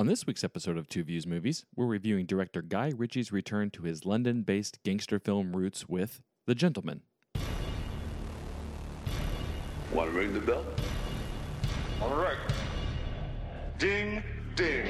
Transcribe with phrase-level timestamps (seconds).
[0.00, 3.82] On this week's episode of Two Views Movies, we're reviewing director Guy Ritchie's return to
[3.82, 7.02] his London based gangster film roots with The Gentlemen.
[9.92, 10.64] Want to ring the bell?
[12.00, 12.38] All right.
[13.76, 14.22] Ding,
[14.56, 14.86] ding.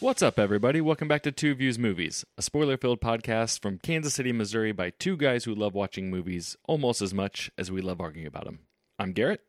[0.00, 0.80] What's up, everybody?
[0.80, 4.90] Welcome back to Two Views Movies, a spoiler filled podcast from Kansas City, Missouri, by
[4.90, 8.60] two guys who love watching movies almost as much as we love arguing about them.
[8.98, 9.40] I'm Garrett,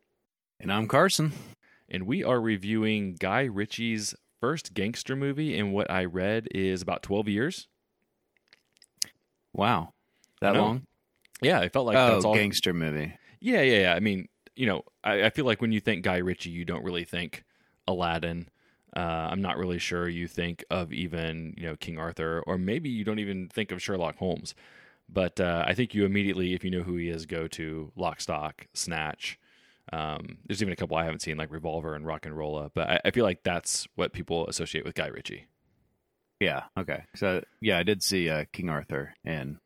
[0.58, 1.32] And I'm Carson.
[1.88, 7.02] and we are reviewing Guy Ritchie's first gangster movie in what I read is about
[7.04, 7.68] 12 years.
[9.52, 9.92] Wow.
[10.40, 10.86] That long?
[11.42, 12.34] Yeah, I felt like oh, that's all.
[12.34, 13.14] gangster movie.
[13.40, 13.94] Yeah, yeah, yeah.
[13.94, 16.84] I mean, you know, I, I feel like when you think Guy Ritchie, you don't
[16.84, 17.44] really think
[17.86, 18.48] Aladdin.
[18.96, 22.88] Uh, I'm not really sure you think of even, you know, King Arthur, or maybe
[22.88, 24.54] you don't even think of Sherlock Holmes.
[25.08, 28.20] But uh, I think you immediately, if you know who he is, go to Lock,
[28.20, 29.38] Stock, Snatch.
[29.92, 32.70] Um, there's even a couple I haven't seen, like Revolver and Rock and Rolla.
[32.74, 35.46] But I, I feel like that's what people associate with Guy Ritchie.
[36.38, 36.64] Yeah.
[36.78, 37.04] Okay.
[37.16, 39.58] So, yeah, I did see uh, King Arthur and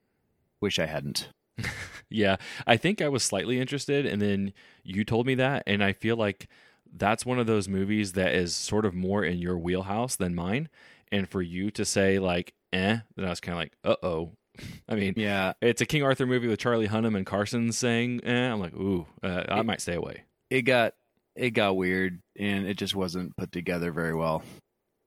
[0.61, 1.29] wish I hadn't.
[2.11, 2.37] Yeah,
[2.67, 4.53] I think I was slightly interested, and then
[4.85, 6.49] you told me that, and I feel like
[6.97, 10.69] that's one of those movies that is sort of more in your wheelhouse than mine.
[11.13, 14.33] And for you to say like, "eh," then I was kind of like, "Uh oh."
[14.89, 15.53] I mean, Yeah.
[15.61, 19.07] it's a King Arthur movie with Charlie Hunnam and Carson saying, "eh." I'm like, "Ooh,
[19.23, 20.95] uh, I might stay away." It got
[21.37, 24.43] it got weird and it just wasn't put together very well.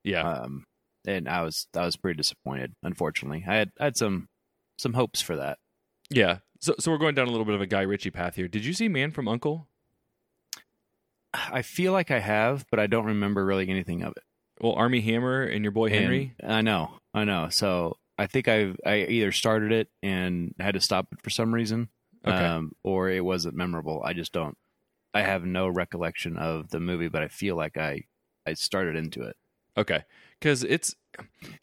[0.04, 0.66] Yeah, Um
[1.06, 3.44] and I was I was pretty disappointed, unfortunately.
[3.48, 4.28] I had I had some
[4.78, 5.58] some hopes for that.
[6.10, 6.40] yeah.
[6.60, 8.48] So, so we're going down a little bit of a Guy Ritchie path here.
[8.48, 9.68] Did you see Man from Uncle?
[11.34, 14.24] I feel like I have, but I don't remember really anything of it.
[14.62, 16.34] Well, Armie Hammer and your boy Henry.
[16.40, 16.92] And I know.
[17.14, 17.50] I know.
[17.50, 21.54] So, I think I I either started it and had to stop it for some
[21.54, 21.90] reason.
[22.26, 22.36] Okay.
[22.36, 24.02] um, or it wasn't memorable.
[24.04, 24.58] I just don't.
[25.14, 28.04] I have no recollection of the movie, but I feel like I
[28.46, 29.36] I started into it.
[29.78, 30.04] Okay,
[30.40, 30.96] because it's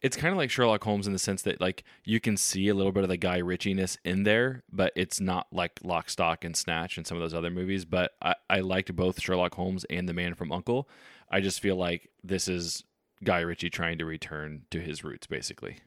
[0.01, 2.73] it's kind of like Sherlock Holmes in the sense that like you can see a
[2.73, 6.55] little bit of the Guy Ritchie-ness in there, but it's not like Lock, Stock, and
[6.55, 7.85] Snatch and some of those other movies.
[7.85, 10.89] But I, I liked both Sherlock Holmes and The Man from Uncle.
[11.29, 12.83] I just feel like this is
[13.23, 15.77] Guy Ritchie trying to return to his roots, basically.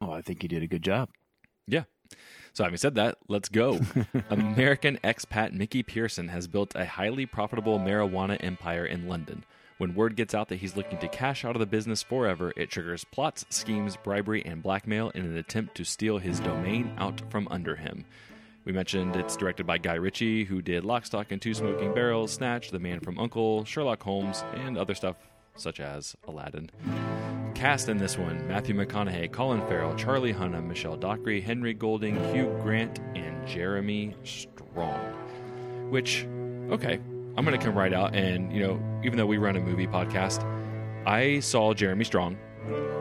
[0.00, 1.10] Oh, I think he did a good job.
[1.66, 1.84] Yeah.
[2.52, 3.80] So, having said that, let's go.
[4.30, 9.44] American expat Mickey Pearson has built a highly profitable marijuana empire in London.
[9.78, 12.70] When word gets out that he's looking to cash out of the business forever, it
[12.70, 17.46] triggers plots, schemes, bribery, and blackmail in an attempt to steal his domain out from
[17.50, 18.06] under him.
[18.64, 22.32] We mentioned it's directed by Guy Ritchie, who did Lock, Stock, and Two Smoking Barrels,
[22.32, 25.16] Snatch, The Man from Uncle, Sherlock Holmes, and other stuff
[25.56, 26.70] such as Aladdin.
[27.54, 32.58] Cast in this one Matthew McConaughey, Colin Farrell, Charlie Hunnam, Michelle Dockery, Henry Golding, Hugh
[32.62, 35.00] Grant, and Jeremy Strong.
[35.90, 36.26] Which,
[36.70, 36.98] okay,
[37.36, 39.86] I'm going to come right out and, you know, even though we run a movie
[39.86, 40.42] podcast,
[41.06, 42.36] I saw Jeremy Strong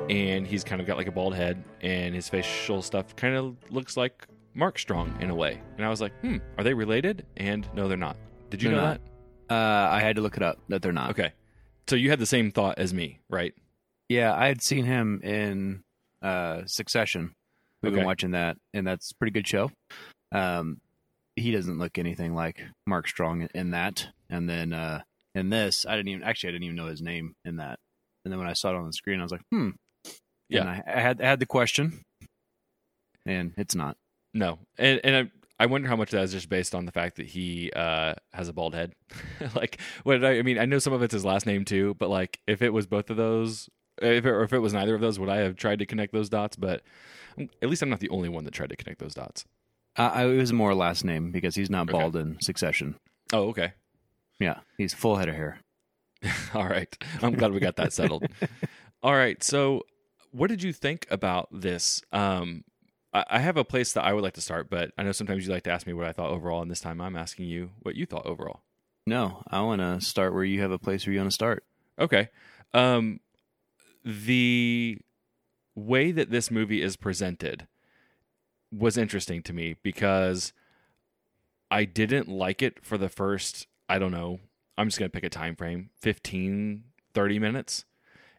[0.07, 3.55] and he's kind of got like a bald head and his facial stuff kind of
[3.71, 5.59] looks like Mark Strong in a way.
[5.77, 7.25] And I was like, hmm, are they related?
[7.37, 8.17] And no, they're not.
[8.51, 9.01] Did you They're know not.
[9.49, 11.09] Uh, I had to look it up that they're not.
[11.11, 11.33] Okay.
[11.87, 13.53] So you had the same thought as me, right?
[14.07, 15.83] Yeah, I had seen him in
[16.21, 17.33] uh, Succession.
[17.81, 17.99] We've Okay.
[18.01, 19.71] been watching that, and that's a pretty good show.
[20.31, 20.79] Um,
[21.35, 24.07] he doesn't look anything like Mark Strong in, in that.
[24.29, 25.01] And then uh,
[25.35, 27.79] in this, I didn't even actually I didn't even know his name in that.
[28.23, 29.71] And then when I saw it on the screen, I was like, hmm.
[30.49, 30.61] Yeah.
[30.61, 32.03] And I, I had I had the question,
[33.25, 33.97] and it's not.
[34.33, 37.15] No, and and I, I wonder how much that is just based on the fact
[37.17, 38.93] that he uh, has a bald head.
[39.55, 41.95] like, what did I, I mean, I know some of it's his last name too,
[41.97, 43.69] but like, if it was both of those,
[44.01, 46.13] if it, or if it was neither of those, would I have tried to connect
[46.13, 46.55] those dots?
[46.57, 46.83] But
[47.61, 49.45] at least I'm not the only one that tried to connect those dots.
[49.97, 51.93] Uh, I, it was more last name because he's not Okay.
[51.93, 52.95] bald in Succession.
[53.31, 53.73] Oh, okay,
[54.39, 55.59] Yeah, he's full head of hair.
[56.53, 56.95] all right.
[57.21, 58.25] I'm glad we got that settled.
[59.03, 59.83] all right, so
[60.31, 62.01] what did you think about this?
[62.11, 62.63] Um,
[63.13, 65.45] I, I have a place that I would like to start, but I know sometimes
[65.45, 67.71] you like to ask me what I thought overall, and this time I'm asking you
[67.81, 68.61] what you thought overall.
[69.07, 71.63] No, I want to start where you have a place where you want to start.
[71.99, 72.29] Okay.
[72.73, 73.19] Um
[74.03, 74.99] the
[75.75, 77.67] way that this movie is presented
[78.71, 80.53] was interesting to me because
[81.71, 84.39] I didn't like it for the first, I don't know,
[84.77, 86.83] I'm just going to pick a time frame, 15
[87.15, 87.85] 30 minutes.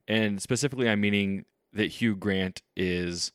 [0.06, 3.32] And specifically I'm meaning that Hugh Grant is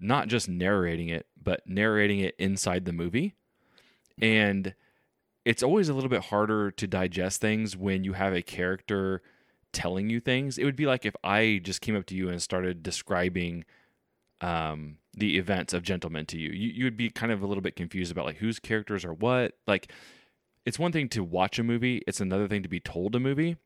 [0.00, 3.34] not just narrating it, but narrating it inside the movie.
[4.20, 4.74] And
[5.44, 9.22] it's always a little bit harder to digest things when you have a character
[9.72, 10.58] telling you things.
[10.58, 13.64] It would be like if I just came up to you and started describing
[14.40, 16.50] um, the events of Gentlemen to you.
[16.50, 16.72] you.
[16.72, 19.54] You would be kind of a little bit confused about like whose characters are what.
[19.66, 19.92] Like,
[20.68, 23.56] it's one thing to watch a movie; it's another thing to be told a movie.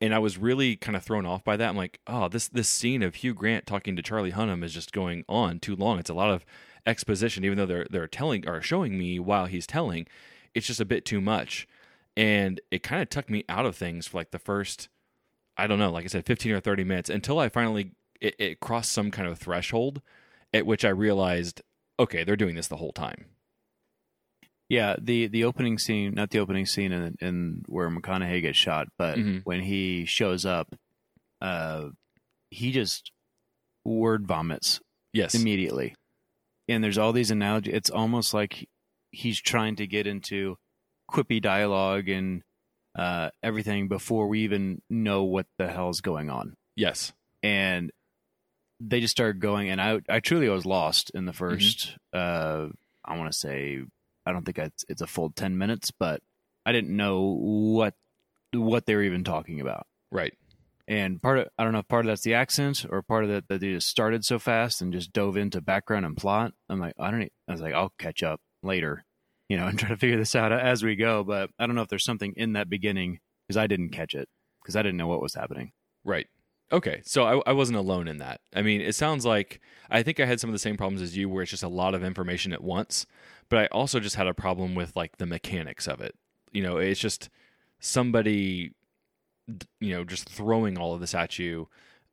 [0.00, 1.68] And I was really kind of thrown off by that.
[1.68, 4.92] I'm like, oh, this this scene of Hugh Grant talking to Charlie Hunnam is just
[4.92, 5.98] going on too long.
[5.98, 6.44] It's a lot of
[6.86, 10.06] exposition, even though they're they're telling or showing me while he's telling.
[10.54, 11.66] It's just a bit too much,
[12.16, 14.88] and it kind of took me out of things for like the first,
[15.56, 18.60] I don't know, like I said, 15 or 30 minutes until I finally it, it
[18.60, 20.02] crossed some kind of threshold
[20.54, 21.62] at which I realized,
[21.98, 23.26] okay, they're doing this the whole time.
[24.68, 28.88] Yeah, the the opening scene, not the opening scene in, in where McConaughey gets shot,
[28.98, 29.42] but Mhm.
[29.44, 30.74] when he shows up,
[31.40, 31.88] uh,
[32.50, 33.10] he just
[33.84, 34.80] word vomits
[35.12, 35.34] Yes.
[35.34, 35.94] immediately.
[36.68, 37.72] And there's all these analogies.
[37.74, 38.68] It's almost like
[39.10, 40.58] he's trying to get into
[41.10, 42.42] quippy dialogue and
[42.94, 46.54] uh, everything before we even know what the hell's going on.
[46.76, 47.12] Yes.
[47.42, 47.90] And
[48.80, 52.68] they just started going, and I, I truly was lost in the 1st Uh,
[53.04, 53.80] I want to say,
[54.28, 56.20] I don't think it's, it's a full ten minutes, but
[56.66, 57.94] I didn't know what
[58.52, 59.86] what they were even talking about.
[60.12, 60.34] Right.
[60.86, 63.30] And part of I don't know if part of that's the accent or part of
[63.30, 66.52] that that they just started so fast and just dove into background and plot.
[66.68, 67.22] I'm like, I don't.
[67.22, 69.04] I was like, I'll catch up later,
[69.48, 71.24] you know, and try to figure this out as we go.
[71.24, 74.28] But I don't know if there's something in that beginning because I didn't catch it
[74.62, 75.72] because I didn't know what was happening.
[76.04, 76.26] Right.
[76.70, 77.00] Okay.
[77.04, 78.40] So I, I wasn't alone in that.
[78.54, 79.60] I mean, it sounds like
[79.90, 81.68] I think I had some of the same problems as you, where it's just a
[81.68, 83.06] lot of information at once.
[83.48, 86.14] But I also just had a problem with like the mechanics of it.
[86.52, 87.30] You know, it's just
[87.80, 88.72] somebody,
[89.80, 91.68] you know, just throwing all of this at you.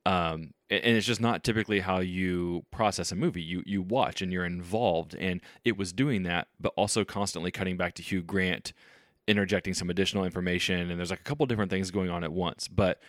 [0.05, 3.41] Um, and it's just not typically how you process a movie.
[3.41, 7.77] You you watch and you're involved, and it was doing that, but also constantly cutting
[7.77, 8.73] back to Hugh Grant,
[9.27, 12.67] interjecting some additional information, and there's like a couple different things going on at once.
[12.67, 12.99] But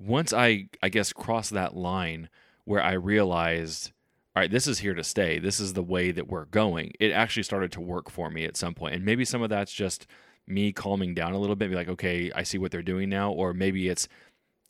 [0.00, 2.28] once I I guess crossed that line
[2.64, 3.92] where I realized,
[4.34, 5.38] all right, this is here to stay.
[5.38, 6.92] This is the way that we're going.
[6.98, 9.72] It actually started to work for me at some point, and maybe some of that's
[9.72, 10.06] just
[10.46, 13.30] me calming down a little bit, be like, okay, I see what they're doing now,
[13.30, 14.08] or maybe it's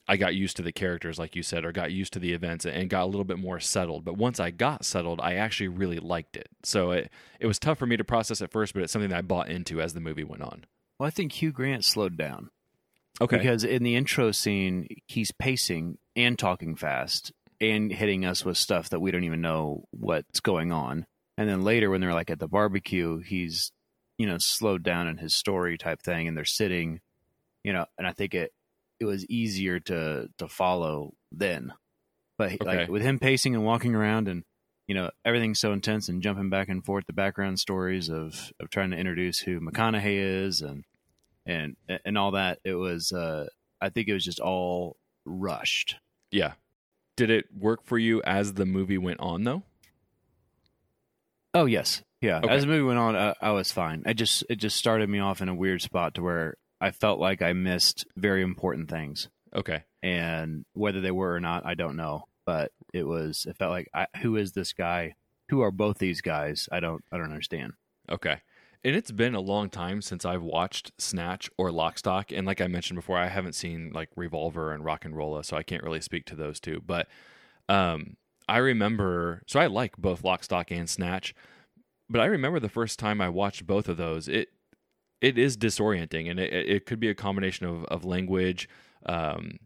[0.08, 2.66] I got used to the characters, like you said, or got used to the events
[2.66, 4.04] and got a little bit more settled.
[4.04, 6.48] But once I got settled, I actually really liked it.
[6.64, 9.18] So it it was tough for me to process at first, but it's something that
[9.18, 10.64] I bought into as the movie went on.
[10.98, 12.50] Well, I think Hugh Grant slowed down.
[13.20, 13.36] Okay.
[13.36, 18.88] Because in the intro scene, he's pacing and talking fast and hitting us with stuff
[18.90, 21.06] that we don't even know what's going on.
[21.36, 23.72] And then later, when they're like at the barbecue, he's,
[24.18, 27.00] you know, slowed down in his story type thing and they're sitting,
[27.62, 28.52] you know, and I think it,
[28.98, 31.72] it was easier to, to follow then.
[32.38, 32.64] But Okay.
[32.64, 34.44] like with him pacing and walking around and,
[34.86, 38.70] you know, everything's so intense and jumping back and forth, the background stories of, of
[38.70, 40.84] trying to introduce who McConaughey is and,
[41.50, 43.46] and and all that it was uh
[43.80, 45.96] i think it was just all rushed
[46.30, 46.52] yeah.
[47.16, 49.64] Did it work for you as the movie went on though?
[51.54, 52.48] oh yes yeah Okay.
[52.54, 55.18] as the movie went on I, I was fine i just it just started me
[55.18, 59.28] off in a weird spot to where i felt like i missed very important things
[59.54, 59.82] Okay.
[60.02, 63.88] and whether they were or not i don't know but it was it felt like
[63.92, 65.14] I, who is this guy
[65.48, 67.72] who are both these guys i don't i don't understand
[68.08, 68.40] Okay.
[68.82, 72.36] And it's been a long time since I've watched Snatch or Lockstock.
[72.36, 75.56] And like I mentioned before, I haven't seen like Revolver and Rock and Rolla, so
[75.56, 76.80] I can't really speak to those two.
[76.84, 77.06] But
[77.68, 78.16] um,
[78.48, 81.34] I remember, so I like both Lockstock and Snatch.
[82.08, 84.48] But I remember the first time I watched both of those, it
[85.20, 88.68] it is disorienting, and it, it could be a combination of, of language,
[89.04, 89.58] um,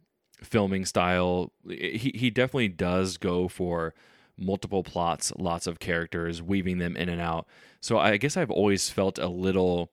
[0.43, 1.53] filming style.
[1.67, 3.95] He he definitely does go for
[4.39, 7.47] multiple plots, lots of characters, weaving them in and out.
[7.81, 9.91] So I guess I've always felt a little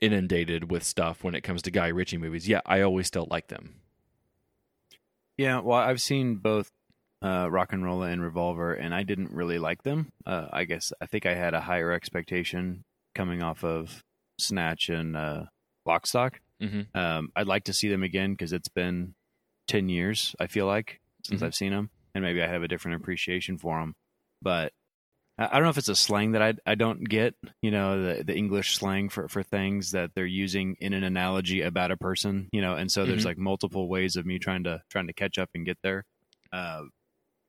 [0.00, 2.48] inundated with stuff when it comes to Guy Ritchie movies.
[2.48, 3.76] Yeah, I always still like them.
[5.36, 6.70] Yeah, well, I've seen both
[7.22, 10.12] uh, Rock and Roll and Revolver, and I didn't really like them.
[10.24, 14.02] Uh, I guess I think I had a higher expectation coming off of
[14.38, 15.44] Snatch and uh,
[15.86, 16.34] Lockstock.
[16.62, 16.96] Mm-hmm.
[16.98, 19.14] Um, I'd like to see them again because it's been
[19.66, 20.34] ten years.
[20.40, 21.46] I feel like since Mhm.
[21.46, 23.94] I've seen them, and maybe I have a different appreciation for them.
[24.42, 24.72] But
[25.38, 27.34] I don't know if it's a slang that I I don't get.
[27.60, 31.60] You know, the the English slang for for things that they're using in an analogy
[31.60, 32.48] about a person.
[32.52, 33.26] You know, and so there's Mhm.
[33.26, 36.04] like multiple ways of me trying to trying to catch up and get there.
[36.52, 36.84] Uh,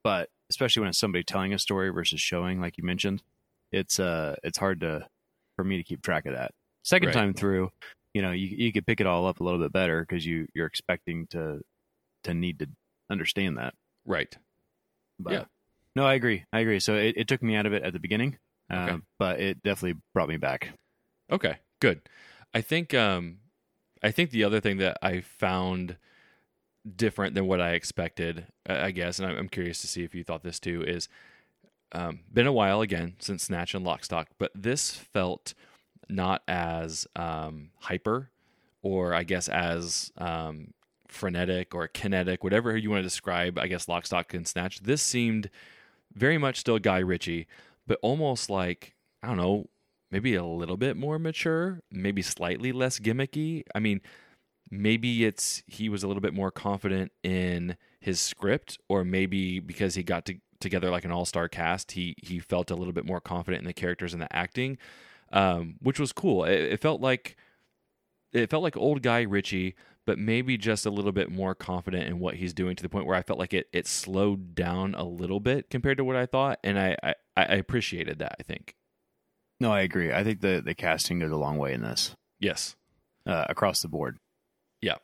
[0.04, 3.24] but especially when it's somebody telling a story versus showing, like you mentioned,
[3.72, 5.08] it's uh it's hard to
[5.56, 6.52] for me to keep track of that.
[6.84, 7.14] Second Right.
[7.14, 7.70] time through,
[8.14, 10.48] you know, you you could pick it all up a little bit better because you
[10.54, 11.62] you're expecting to
[12.26, 12.68] to need to
[13.10, 13.74] understand that.
[14.06, 14.36] Right.
[15.20, 15.44] But Yeah.
[15.96, 16.46] no, I agree.
[16.54, 16.80] I agree.
[16.80, 18.38] So it, it took me out of it at the beginning,
[18.70, 18.98] uh, Okay.
[19.20, 20.70] but it definitely brought me back.
[21.32, 22.02] Okay, good.
[22.54, 23.40] I think um,
[24.04, 25.98] I think the other thing that I found
[26.96, 30.24] different than what I expected, I guess, and I'm I'm curious to see if you
[30.24, 31.10] thought this too, is
[31.92, 35.54] um, been a while again since Snatch and Lockstock, but this felt
[36.10, 38.30] not as um, hyper
[38.82, 40.74] or I guess as um,
[41.18, 44.80] frenetic or kinetic, whatever you want to describe, I guess Lockstock and Snatch.
[44.80, 45.50] This seemed
[46.14, 47.48] very much still Guy Ritchie,
[47.86, 49.70] but almost like, I don't know,
[50.12, 53.64] maybe a little bit more mature, maybe slightly less gimmicky.
[53.76, 54.02] I mean,
[54.72, 59.96] maybe it's he was a little bit more confident in his script, or maybe because
[59.96, 63.06] he got to, together like an all star cast, he he felt a little bit
[63.06, 64.78] more confident in the characters and the acting,
[65.32, 66.46] um, which was cool.
[66.46, 67.36] It, it felt like
[68.34, 69.76] it felt like old guy Ritchie,
[70.08, 73.06] but maybe just a little bit more confident in what he's doing to the point
[73.06, 76.26] where I felt like it it slowed down a little bit compared to what I
[76.26, 78.36] thought, and I I, I appreciated that.
[78.40, 78.74] I think.
[79.60, 80.12] No, I agree.
[80.12, 82.76] I think the the casting goes a long way in this Yes.
[83.28, 84.18] uh, across the board.
[84.82, 84.96] Yeah.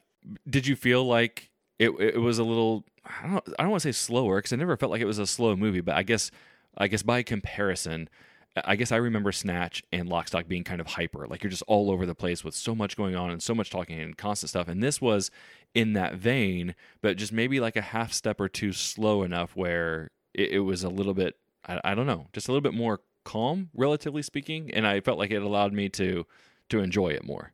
[0.49, 3.93] Did you feel like it it was a little I don't I don't want to
[3.93, 6.31] say slower because I never felt like it was a slow movie, but I guess
[6.77, 8.09] I guess by comparison,
[8.55, 11.89] I guess I remember Snatch and Lockstock being kind of hyper, like you're just all
[11.89, 14.67] over the place with so much going on and so much talking and constant stuff.
[14.67, 15.31] And this was
[15.73, 20.11] in that vein, but just maybe like a half step or two slow enough where
[20.33, 23.01] it, it was a little bit I, I don't know, just a little bit more
[23.23, 26.25] calm, relatively speaking, and I felt like it allowed me to
[26.69, 27.53] to enjoy it more.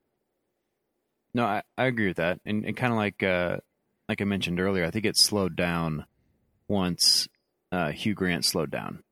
[1.34, 3.58] No, I, I agree with that, and, and kind of like uh,
[4.08, 6.06] like I mentioned earlier, I think it slowed down
[6.68, 7.28] once
[7.72, 9.04] uh, Hugh Grant slowed down,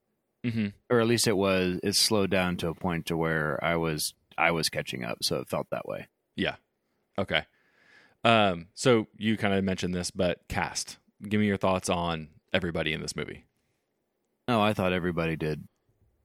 [0.45, 0.67] Mm-hmm.
[0.89, 4.13] or at least it was it slowed down to a point to where I was
[4.37, 6.07] I was catching up, so it felt that way.
[6.35, 6.55] Yeah.
[7.17, 7.43] Okay.
[8.23, 10.97] Um, so you kind of mentioned this, but cast.
[11.27, 13.45] Give me your thoughts on everybody in this movie.
[14.47, 15.67] No, I thought everybody did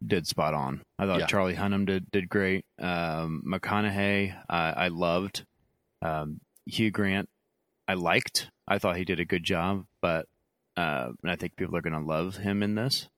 [0.06, 0.82] did spot on.
[0.98, 1.26] I thought Yeah.
[1.26, 2.64] Charlie Hunnam did did great.
[2.78, 5.44] Um, McConaughey, I I loved.
[6.02, 7.28] Um, Hugh Grant,
[7.88, 8.50] I liked.
[8.68, 10.26] I thought he did a good job, but
[10.76, 13.08] uh, and I think people are going to love him in this.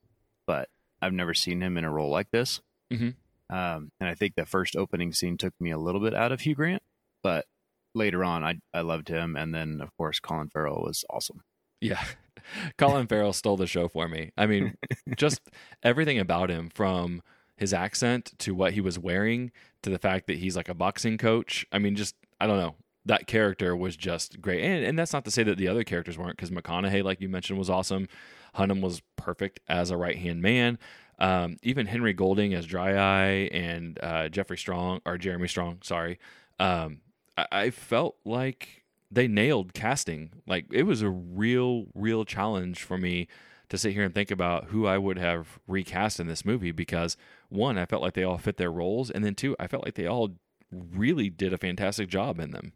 [0.47, 0.69] But
[1.05, 2.61] I've never seen him in a role like this.
[2.93, 3.15] Mhm.
[3.51, 6.41] Um, and I think the first opening scene took me a little bit out of
[6.41, 6.83] Hugh Grant,
[7.23, 7.47] but
[7.95, 11.43] later on, I I loved him, and then of course Colin Farrell was awesome.
[11.81, 12.03] Yeah.
[12.79, 14.31] Colin Farrell stole the show for me.
[14.37, 14.77] I mean,
[15.17, 15.41] just
[15.83, 17.23] everything about him from
[17.57, 21.17] his accent to what he was wearing to the fact that he's like a boxing
[21.19, 21.65] coach.
[21.71, 22.75] I mean, just, I don't know.
[23.07, 24.63] That character was just great.
[24.63, 27.29] And, and that's not to say that the other characters weren't, because McConaughey, like you
[27.29, 28.09] mentioned, was awesome.
[28.57, 30.79] Hunnam was perfect as a right hand man.
[31.19, 36.19] Um, even Henry Golding as Dry Eye and uh, Jeffrey Strong, or Jeremy Strong, sorry.
[36.59, 37.01] Um,
[37.37, 40.31] I, I felt like they nailed casting.
[40.47, 43.29] Like it was a real, real challenge for me
[43.69, 47.17] to sit here and think about who I would have recast in this movie because
[47.49, 49.95] one, I felt like they all fit their roles, and then two, I felt like
[49.95, 50.37] they all
[50.71, 52.73] really did a fantastic job in them.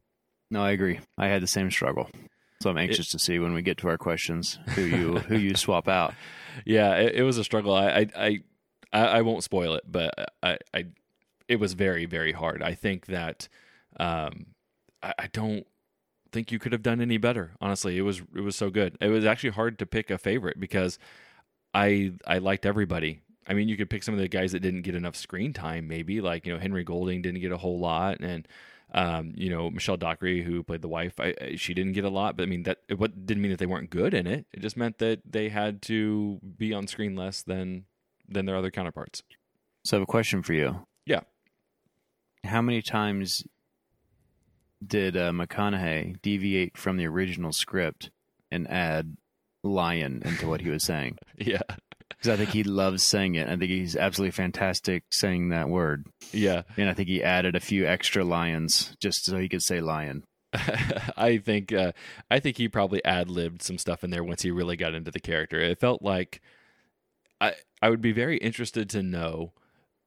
[0.50, 1.00] No, I agree.
[1.16, 2.08] I had the same struggle.
[2.60, 5.54] So I'm anxious to see when we get to our questions who you who you
[5.56, 6.14] swap out.
[6.64, 7.72] Yeah, it, it was a struggle.
[7.74, 8.38] I, I, I,
[8.92, 10.12] I I won't spoil it, but
[10.42, 10.86] I, I,
[11.46, 12.62] it was very, very hard.
[12.62, 13.48] I think that,
[13.98, 14.46] um,
[15.02, 15.66] I, I don't
[16.32, 17.52] think you could have done any better.
[17.60, 18.98] Honestly, it was, it was so good.
[19.00, 20.98] It was actually hard to pick a favorite because
[21.72, 23.20] I, I liked everybody.
[23.46, 25.88] I mean, you could pick some of the guys that didn't get enough screen time,
[25.88, 28.46] maybe like you know Henry Golding didn't get a whole lot, and
[28.92, 32.08] um, you know Michelle Dockery who played the wife, I, I- she didn't get a
[32.10, 32.36] lot.
[32.36, 34.46] But I mean that it what didn't mean that they weren't good in it.
[34.52, 37.84] It just meant that they had to be on screen less than
[38.28, 39.22] than their other counterparts.
[39.84, 40.86] So I have a question for you.
[41.06, 41.20] Yeah.
[42.44, 43.44] How many times
[44.86, 48.10] did uh, McConaughey deviate from the original script
[48.50, 49.16] and add
[49.62, 51.18] lion into what he was saying?
[51.38, 51.62] Yeah,
[52.18, 53.46] Because I think he loves saying it.
[53.46, 56.06] I think he's absolutely fantastic saying that word.
[56.32, 56.62] yeah.
[56.76, 60.24] And I think he added a few extra lions just so he could say lion.
[60.52, 61.92] I think uh,
[62.30, 65.10] I think he probably ad libbed some stuff in there once he really got into
[65.10, 65.60] the character.
[65.60, 66.40] It felt like
[67.40, 69.52] I I would be very interested to know,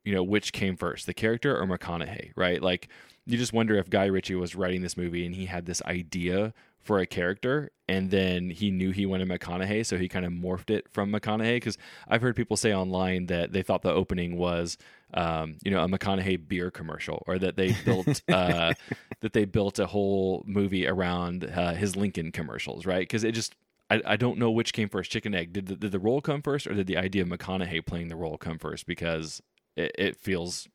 [0.04, 2.62] you know, which came first, the character or McConaughey, right?
[2.62, 2.90] Like
[3.26, 6.54] you just wonder if Guy Ritchie was writing this movie and he had this idea
[6.80, 10.70] for a character and then he knew he wanted McConaughey, so he kind of morphed
[10.70, 11.58] it from McConaughey.
[11.58, 14.78] Because I've heard people say online that they thought the opening was,
[15.14, 18.74] um, you know, a McConaughey beer commercial, or that they built uh,
[19.20, 23.02] that they built a whole movie around uh, his Lincoln commercials, right?
[23.02, 23.56] Because it just
[23.90, 25.52] I, I don't know which came first, chicken egg.
[25.52, 28.16] Did the, did the role come first, or did the idea of McConaughey playing the
[28.16, 28.86] role come first?
[28.86, 29.42] Because
[29.76, 30.70] it, it feels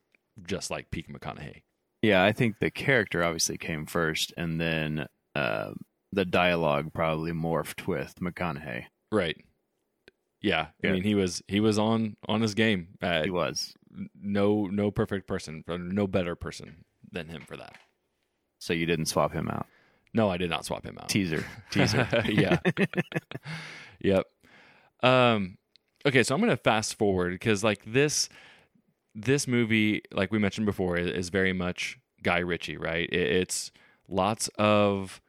[0.45, 1.63] just like peak McConaughey.
[2.07, 5.71] Yeah, I think the character obviously came first, and then uh,
[6.13, 8.85] the dialogue probably morphed with McConaughey.
[9.11, 9.43] Right.
[10.41, 10.67] Yeah.
[10.85, 12.89] I mean, he was he was on on his game.
[13.01, 13.73] Uh, He was.
[14.15, 17.75] no no perfect person, no better person than him for that.
[18.59, 19.65] So you didn't swap him out.
[20.13, 21.09] No, I did not swap him out.
[21.09, 21.43] Teaser.
[21.71, 22.07] Teaser.
[22.29, 22.59] yeah.
[23.99, 24.25] yep.
[25.03, 25.57] Um
[26.05, 28.29] okay, so I'm going to fast forward because like this
[29.17, 33.09] this movie like we mentioned before is, very much Guy Ritchie, right?
[33.11, 33.71] It's
[34.07, 35.19] lots of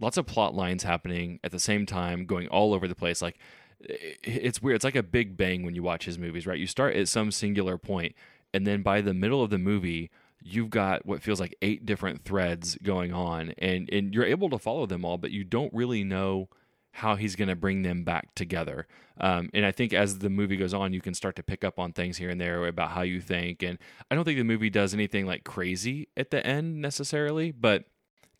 [0.00, 3.38] lots of plot lines happening at the same time going all over the place like
[3.80, 4.76] it's weird.
[4.76, 6.58] It's like a big bang when you watch his movies, right?
[6.58, 8.16] You start at some singular point
[8.52, 10.10] and then by the middle of the movie
[10.42, 14.58] you've got what feels like eight different threads going on and and you're able to
[14.58, 16.48] follow them all but you don't really know
[16.92, 18.86] how he's going to bring them back together
[19.20, 21.78] um, and i think as the movie goes on you can start to pick up
[21.78, 23.78] on things here and there about how you think and
[24.10, 27.84] i don't think the movie does anything like crazy at the end necessarily but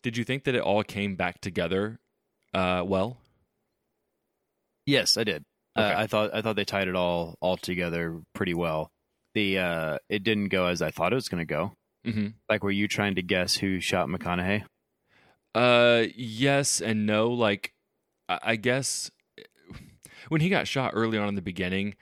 [0.01, 1.99] did you think that it all came back together
[2.53, 3.17] uh, well
[4.89, 5.45] Yes, I did.
[5.77, 5.93] Okay.
[5.93, 8.91] Uh, I thought I thought they tied it all all together pretty well.
[9.35, 11.73] The uh, it didn't go as I thought it was going to go.
[12.05, 12.27] mm-hmm.
[12.49, 14.63] Like, were you trying to guess who shot McConaughey?
[15.53, 17.29] Uh, yes and no.
[17.29, 17.71] Like,
[18.29, 19.09] I, guess
[20.29, 21.95] when he got shot early on in the beginning,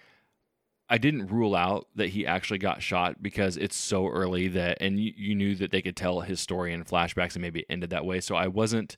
[0.90, 5.00] I didn't rule out that he actually got shot because it's so early that, and
[5.00, 7.90] you, you knew that they could tell his story in flashbacks and maybe it ended
[7.92, 8.22] that way.
[8.22, 8.98] So I wasn't.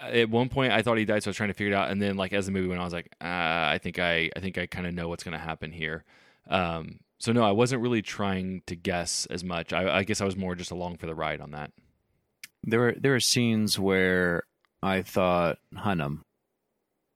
[0.00, 1.90] At one point, I thought he died, so I was trying to figure it out.
[1.90, 4.30] And then, like as the movie went, on, I was like, uh, I think I,
[4.36, 6.04] I think I kind of know what's going to happen here.
[6.48, 9.72] Um, so no, I wasn't really trying to guess as much.
[9.72, 11.72] I, I guess I was more just along for the ride on that.
[12.62, 14.42] There were there were scenes where
[14.82, 16.20] I thought Hunnam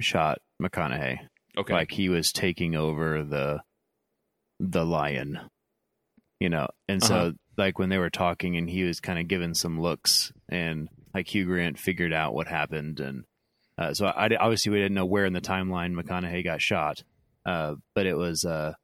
[0.00, 1.18] shot McConaughey,
[1.56, 1.72] Okay.
[1.72, 3.62] like he was taking over the
[4.60, 5.40] the lion,
[6.40, 6.68] you know.
[6.88, 7.32] And so, Uh-huh.
[7.56, 11.32] like when they were talking, and he was kind of giving some looks, and like
[11.34, 13.24] Hugh Grant figured out what happened, and
[13.78, 17.02] uh, so I obviously we didn't know where in the timeline McConaughey got shot,
[17.46, 18.74] uh, but it was uh,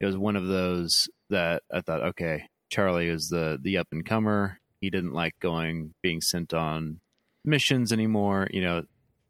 [0.00, 4.04] it was one of those that I thought, okay, Charlie is the the up and
[4.06, 4.58] comer.
[4.80, 7.00] He didn't like going being sent on
[7.44, 8.48] missions anymore.
[8.50, 8.82] You know,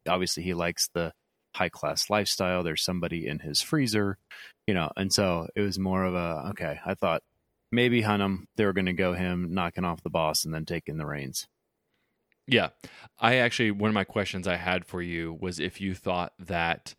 [0.08, 1.12] obviously he likes the
[1.54, 2.62] high class lifestyle.
[2.62, 4.18] There's somebody in his freezer,
[4.66, 6.80] you know, and so it was more of a okay.
[6.84, 7.22] I thought
[7.70, 10.98] maybe Hunnam they were going to go him knocking off the boss and then taking
[10.98, 11.46] the reins.
[12.46, 12.70] Yeah.
[13.18, 16.94] I actually, one of my questions I had for you was if you thought that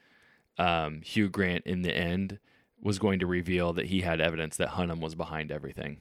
[0.57, 2.39] um, Hugh Grant in the end
[2.81, 5.97] was going to reveal that he had evidence that Hunnam was behind everything.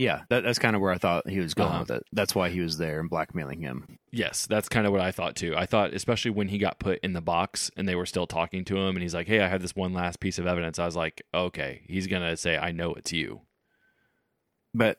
[0.00, 1.80] Yeah, that, that's kind of where I thought he was going Uh-huh.
[1.80, 2.04] with it.
[2.10, 3.98] That's why he was there and blackmailing him.
[4.10, 5.54] Yes, that's kind of what I thought too.
[5.54, 8.64] I thought, especially when he got put in the box and they were still talking
[8.64, 10.86] to him, and he's like, "Hey, I have this one last piece of evidence." I
[10.86, 13.42] was like, "Okay, he's gonna say I know it's you."
[14.72, 14.98] But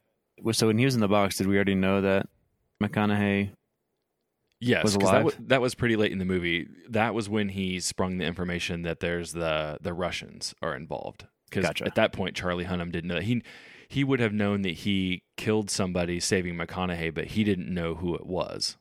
[0.51, 2.27] so when he was in the box, did we already know that
[2.83, 3.53] McConaughey?
[4.59, 6.67] Yes, Was that was, that was pretty late in the movie.
[6.89, 11.25] That was when he sprung the information that there's the the Russians are involved.
[11.51, 11.85] Because Gotcha.
[11.85, 13.23] at that point, Charlie Hunnam didn't know that.
[13.23, 13.43] he
[13.89, 18.15] he would have known that he killed somebody saving McConaughey, but he didn't know who
[18.15, 18.77] it was.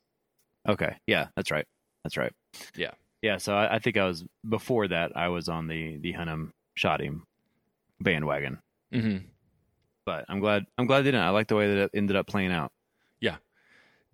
[0.68, 1.66] Okay, yeah, that's right.
[2.04, 2.32] That's right.
[2.76, 2.92] Yeah.
[3.20, 3.38] yeah.
[3.38, 5.12] So I, I think I was before that.
[5.16, 7.24] I was on the the Hunnam shot him
[8.00, 8.60] bandwagon.
[8.94, 9.26] Mm-hmm.
[10.06, 10.64] But I'm glad.
[10.78, 11.22] I'm glad they didn't.
[11.24, 12.70] I like the way that it ended up playing out.
[13.20, 13.36] Yeah.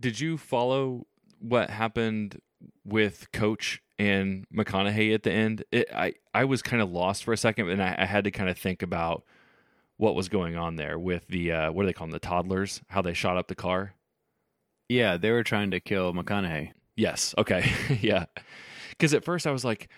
[0.01, 1.07] Did you follow
[1.40, 2.40] what happened
[2.85, 5.65] with Coach and McConaughey at the end?
[5.71, 8.31] It, I I was kind of lost for a second, and I, I had to
[8.31, 9.25] kind of think about
[9.97, 12.81] what was going on there with the uh, what do they call them, the toddlers?
[12.89, 13.95] How they shot up the car?
[14.89, 16.73] Yeah, they were trying to kill McConaughey.
[16.97, 17.35] Yes.
[17.37, 17.71] Okay.
[18.01, 18.27] yeah.
[18.91, 19.89] Because at first I was like,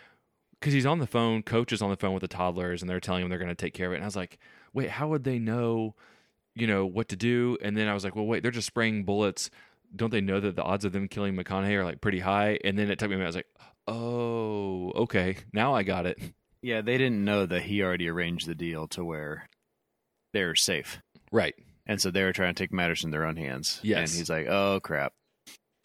[0.59, 3.01] because he's on the phone, coach is on the phone with the toddlers, and they're
[3.01, 3.97] telling him they're going to take care of it.
[3.97, 4.39] And I was like,
[4.73, 5.95] wait, how would they know,
[6.55, 7.57] you know, what to do?
[7.63, 9.51] And then I was like, well, wait, they're just spraying bullets.
[9.95, 12.59] Don't they know that the odds of them killing McConaughey are like pretty high?
[12.65, 13.27] And then it took me a minute.
[13.27, 13.47] I was like,
[13.87, 16.19] oh, okay, now I got it.
[16.63, 19.49] Yeah, they didn't know that he already arranged the deal to where
[20.33, 21.01] they're safe,
[21.33, 21.55] Right.
[21.87, 23.81] and so they were trying to take matters in their own hands.
[23.83, 24.11] Yes.
[24.11, 25.13] and he's like, "Oh crap."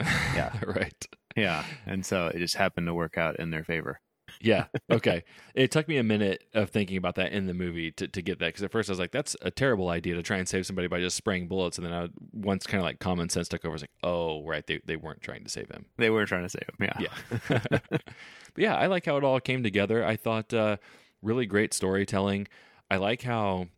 [0.00, 0.52] Yeah.
[0.66, 1.06] right.
[1.36, 4.00] Yeah, and so it just happened to work out in their favor.
[4.40, 4.66] Yeah.
[4.90, 5.24] Okay.
[5.54, 8.38] it took me a minute of thinking about that in the movie to, to get
[8.40, 10.66] that because at first I was like, "That's a terrible idea to try and save
[10.66, 13.64] somebody by just spraying bullets," and then I once kind of like common sense took
[13.64, 13.72] over.
[13.72, 16.44] I was like, "Oh, right, they they weren't trying to save him." They were trying
[16.44, 16.88] to save him.
[16.98, 17.08] Yeah.
[17.48, 17.68] Yeah.
[17.88, 18.02] but
[18.56, 20.04] yeah, I like how it all came together.
[20.04, 20.76] I thought uh,
[21.22, 22.46] really great storytelling.
[22.90, 23.68] I like how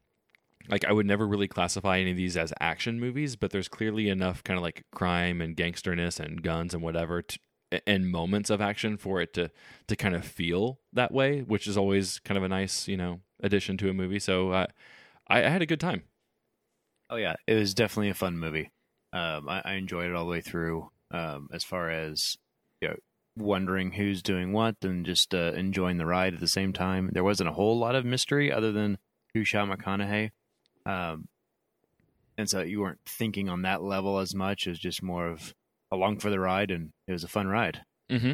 [0.68, 4.08] like I would never really classify any of these as action movies, but there's clearly
[4.08, 7.38] enough kind of like crime and gangsterness and guns and whatever to,
[7.86, 9.50] and moments of action for it to
[9.88, 13.20] to kind of feel that way, which is always kind of a nice, you know,
[13.42, 14.18] addition to a movie.
[14.18, 14.66] So uh,
[15.28, 16.04] I, I had a good time.
[17.10, 18.70] Oh yeah, it was definitely a fun movie.
[19.12, 20.90] Um, I, I enjoyed it all the way through.
[21.12, 22.36] Um, as far as
[22.80, 22.96] you know,
[23.36, 27.10] wondering who's doing what and just uh, enjoying the ride at the same time.
[27.12, 28.98] There wasn't a whole lot of mystery other than
[29.34, 30.30] who shot McConaughey.
[30.84, 31.28] Um,
[32.38, 34.66] and so you weren't thinking on that level as much.
[34.66, 35.54] It was just more of
[35.90, 37.82] along for the ride, and it was a fun ride.
[38.10, 38.32] Mm-hmm.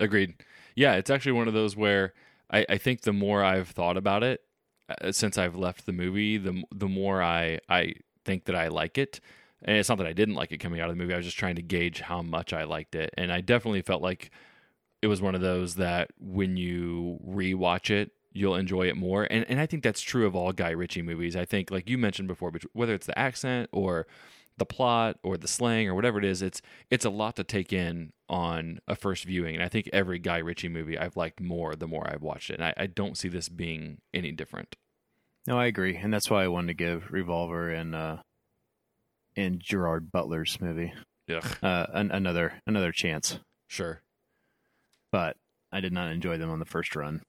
[0.00, 0.34] Agreed.
[0.74, 2.14] Yeah, it's actually one of those where
[2.50, 4.40] I, I think the more I've thought about it
[4.88, 8.98] uh, since I've left the movie, the the more I I think that I like
[8.98, 9.20] it.
[9.66, 11.14] And it's not that I didn't like it coming out of the movie.
[11.14, 14.02] I was just trying to gauge how much I liked it, and I definitely felt
[14.02, 14.30] like
[15.00, 19.26] it was one of those that when you rewatch it, you'll enjoy it more.
[19.30, 21.36] And and I think that's true of all Guy Ritchie movies.
[21.36, 24.06] I think, like you mentioned before, whether it's the accent or
[24.56, 27.72] the plot or the slang or whatever it is, it's it's a lot to take
[27.72, 29.54] in on a first viewing.
[29.54, 32.54] And I think every Guy Ritchie movie I've liked more the more I've watched it.
[32.54, 34.76] And I, I don't see this being any different.
[35.46, 38.16] No, I agree, and that's why I wanted to give Revolver and uh,
[39.36, 40.92] and Gerard Butler's movie
[41.26, 43.38] Yeah, uh, an, another another chance.
[43.68, 44.02] sure.
[45.12, 45.36] But
[45.70, 47.22] I did not enjoy them on the first run.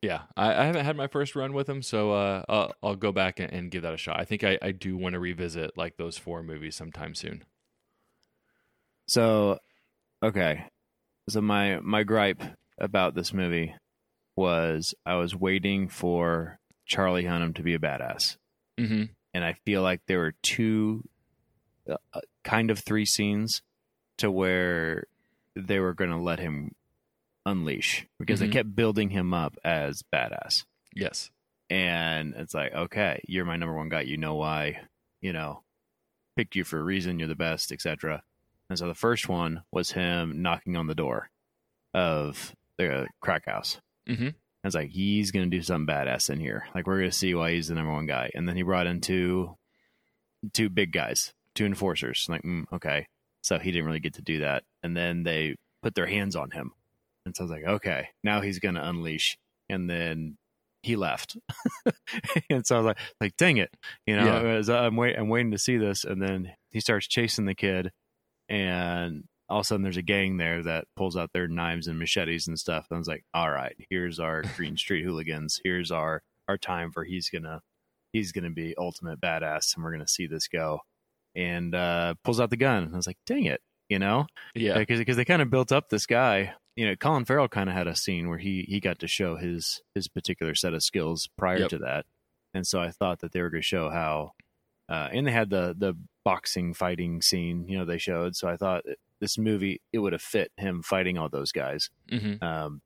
[0.00, 3.10] Yeah, I, I haven't had my first run with him, so uh, I'll, I'll go
[3.10, 4.20] back and, and give that a shot.
[4.20, 7.42] I think I, I do want to revisit like those four movies sometime soon.
[9.06, 9.58] So,
[10.22, 10.66] okay.
[11.28, 12.42] So my my gripe
[12.78, 13.74] about this movie
[14.36, 18.36] was I was waiting for Charlie Hunnam to be a badass,
[18.78, 19.04] Mm-hmm.
[19.34, 21.02] and I feel like there were two,
[21.90, 23.62] uh, uh, kind of three scenes,
[24.18, 25.04] to where
[25.56, 26.70] they were going to let him
[27.50, 28.42] unleash because Mhm.
[28.42, 31.30] they kept building him up as badass, Yes.
[31.70, 34.02] and it's like, okay, you're my number one guy.
[34.02, 34.80] You know why?
[35.20, 35.62] You know,
[36.36, 37.18] picked you for a reason.
[37.18, 38.22] You're the best, etc.
[38.70, 41.30] And so the first one was him knocking on the door
[41.94, 43.80] of the crack house.
[44.08, 44.28] Mm-hmm.
[44.28, 46.66] I was like, he's gonna do something badass in here.
[46.74, 48.30] Like we're gonna see why he's the number one guy.
[48.34, 49.56] And then he brought in two,
[50.52, 52.26] two big guys, two enforcers.
[52.28, 53.06] Like, mm, okay,
[53.40, 54.64] so he didn't really get to do that.
[54.82, 56.72] And then they put their hands on him,
[57.28, 59.38] and so I was like, okay, now he's gonna unleash.
[59.68, 60.36] And then
[60.82, 61.36] he left,
[62.50, 63.70] and so I was like, like, dang it,
[64.06, 64.74] you know, Yeah.
[64.76, 66.04] I'm wait, I'm waiting to see this.
[66.04, 67.90] And then he starts chasing the kid,
[68.48, 71.98] and all of a sudden there's a gang there that pulls out their knives and
[71.98, 72.86] machetes and stuff.
[72.90, 75.60] And I was like, all right, here's our Green Street hooligans.
[75.64, 77.60] Here's our our time for he's gonna
[78.12, 80.80] he's gonna be ultimate badass, and we're gonna see this go.
[81.34, 82.84] And uh, pulls out the gun.
[82.84, 84.78] And I was like, dang it, you know, Yeah.
[84.78, 86.54] because because they kind of built up this guy.
[86.78, 89.36] You know, Colin Farrell kind of had a scene where he he got to show
[89.36, 91.70] his his particular set of skills prior Yep.
[91.70, 92.06] to that,
[92.54, 94.34] and so I thought that they were going to show how.
[94.88, 98.36] Uh, and they had the the boxing fighting scene, you know, they showed.
[98.36, 98.84] So I thought
[99.20, 101.90] this movie it would have fit him fighting all those guys.
[102.10, 102.42] Mm-hmm.
[102.44, 102.80] Um,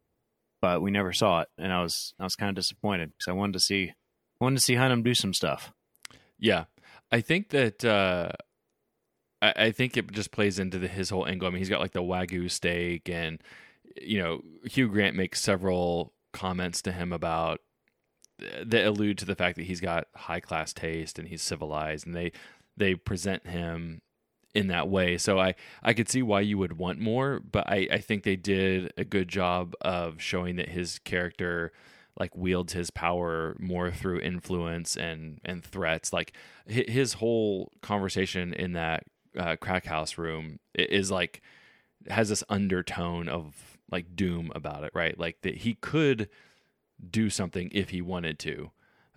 [0.63, 3.33] but we never saw it, and I was I was kind of disappointed because I
[3.33, 3.93] wanted to see
[4.41, 5.71] wanted to see Hunnam do some stuff.
[6.39, 6.65] Yeah,
[7.13, 8.31] I think that uh,
[9.43, 11.47] I, I think it just plays into the, his whole angle.
[11.47, 13.41] I mean, he's got like the wagyu steak, and
[14.01, 17.61] you know, Hugh Grant makes several comments to him about
[18.65, 22.15] that allude to the fact that he's got high class taste and he's civilized, and
[22.15, 22.33] they
[22.77, 24.03] they present him
[24.55, 25.19] in that way.
[25.19, 28.37] So I I could see why you would want more, but I I think they
[28.37, 31.73] did a good job of showing that his character
[32.19, 36.13] like wields his power more through influence and and threats.
[36.13, 36.33] Like
[36.67, 39.05] his whole conversation in that
[39.37, 41.43] uh, crack house room is like
[42.09, 45.17] has this undertone of like doom about it, right?
[45.19, 46.29] Like that he could
[47.09, 48.71] do something if he wanted to,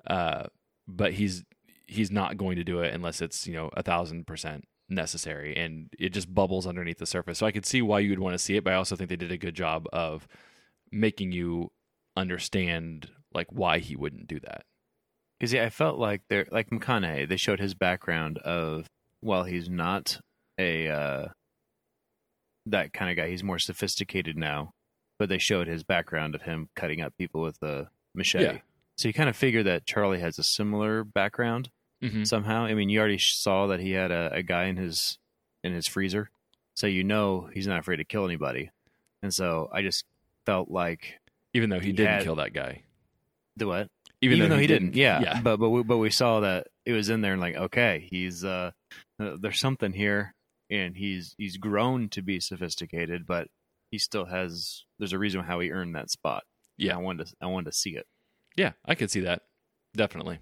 [0.05, 0.43] uh,
[0.87, 1.43] but he's
[1.87, 5.89] he's not going to do it unless it's you know a thousand percent necessary, and
[5.97, 7.39] it just bubbles underneath the surface.
[7.39, 9.15] So I could see why you'd want to see it, but I also think they
[9.15, 10.27] did a good job of
[10.91, 11.71] making you
[12.15, 14.63] understand like why he wouldn't do that.
[15.39, 17.27] Because yeah, I felt like they're like McConaughey.
[17.27, 18.87] They showed his background of
[19.21, 20.19] well, he's not
[20.59, 21.27] a uh,
[22.67, 23.29] that kind of guy.
[23.29, 24.73] He's more sophisticated now,
[25.19, 28.43] but they showed his background of him cutting up people with a machete.
[28.45, 28.57] Yeah.
[28.97, 31.69] So you kind of figure that Charlie has a similar background
[32.03, 32.25] Mm-hmm.
[32.25, 32.65] somehow.
[32.65, 35.17] I mean, you already saw that he had a, a guy in his
[35.63, 36.29] in his freezer,
[36.75, 38.69] so you know he's not afraid to kill anybody.
[39.23, 40.03] And so I just
[40.45, 41.19] felt like
[41.53, 42.83] Even though he, He didn't had- kill that guy.
[43.55, 43.87] the what?
[44.21, 45.21] Even, though, he didn't, yeah.
[45.21, 45.41] Yeah.
[45.41, 48.43] But but we, but we saw that it was in there, and like, okay, he's
[48.43, 48.71] uh,
[49.17, 50.33] there's something here,
[50.69, 53.47] and he's he's grown to be sophisticated, but
[53.91, 54.83] he still has.
[54.99, 56.43] There's a reason how he earned that spot.
[56.77, 56.91] Yeah.
[56.91, 58.05] And I wanted to I wanted to see it.
[58.55, 59.41] Yeah, I could see that.
[59.95, 60.39] Definitely.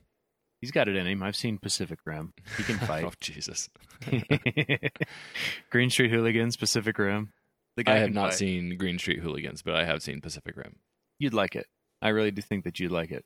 [0.62, 1.22] He's got it in him.
[1.24, 2.34] I've seen Pacific Rim.
[2.58, 3.04] He can fight.
[3.04, 3.70] oh Jesus.
[5.70, 7.34] Green Street Hooligans, Pacific Rim.
[7.76, 8.38] The guy I have not fight.
[8.40, 10.76] seen Green Street Hooligans, but I have seen Pacific Rim.
[11.20, 11.68] You'd like it.
[12.02, 13.26] I really do think that you'd like it.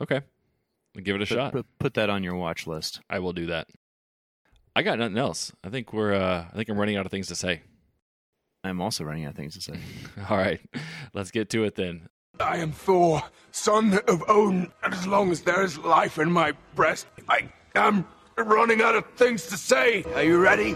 [0.00, 0.20] Okay.
[1.02, 1.52] Give it a Put, shot.
[1.52, 3.00] put, put that on your watch list.
[3.10, 3.68] I will do that.
[4.74, 5.52] I got nothing else.
[5.62, 7.62] I think we're uh I think I'm running out of things to say.
[8.64, 9.78] I'm also running out of things to say.
[10.30, 10.60] All right.
[11.14, 12.08] Let's get to it then.
[12.40, 16.52] I am Thor, son of Odin, and as long as there is life in my
[16.74, 18.06] breast, I I'm
[18.36, 20.04] running out of things to say.
[20.14, 20.74] Are you ready?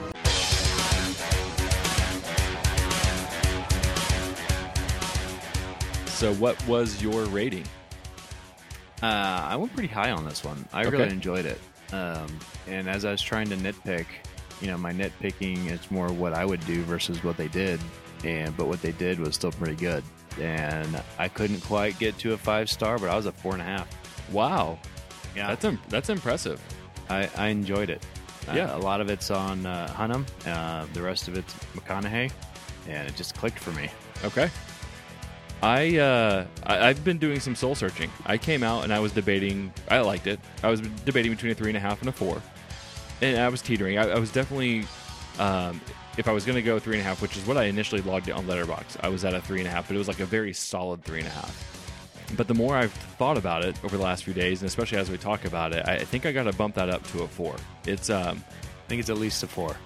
[6.07, 7.65] So, what was your rating?
[9.03, 10.67] Uh, I went pretty high on this one.
[10.73, 10.97] I Okay.
[10.97, 11.61] really enjoyed it.
[11.93, 12.27] Um,
[12.67, 14.07] and as I was trying to nitpick,
[14.61, 17.81] you know, my nitpicking is more what I would do versus what they did.
[18.25, 20.03] And but what they did was still pretty good.
[20.41, 23.63] And I couldn't quite get to a five star, but I was a four and
[23.63, 23.87] a half.
[24.33, 24.79] Wow,
[25.37, 26.61] Yeah, that's im- that's impressive.
[27.09, 28.05] I, I enjoyed it.
[28.49, 28.77] Uh, Yeah.
[28.77, 30.25] a lot of it's on uh, Hunnam.
[30.47, 32.33] Uh, the rest of it's McConaughey,
[32.89, 33.89] and it just clicked for me.
[34.25, 34.51] Okay.
[35.63, 38.11] I, uh, I I've been doing some soul searching.
[38.27, 39.73] I came out and I was debating.
[39.89, 40.39] I liked it.
[40.63, 42.43] I was debating between a three and a half and a four,
[43.23, 43.99] and I was teetering.
[43.99, 44.85] I, I was definitely,
[45.39, 45.81] um,
[46.19, 48.03] if I was going to go three and a half, which is what I initially
[48.03, 50.21] logged on Letterboxd, I was at a three and a half, but it was like
[50.21, 51.73] a very solid three and a half.
[52.37, 55.11] But the more I've thought about it over the last few days, and especially as
[55.11, 57.29] we talk about it, I, I think I got to bump that up to a
[57.29, 57.57] four.
[57.87, 59.77] It's um, I think it's at least a four.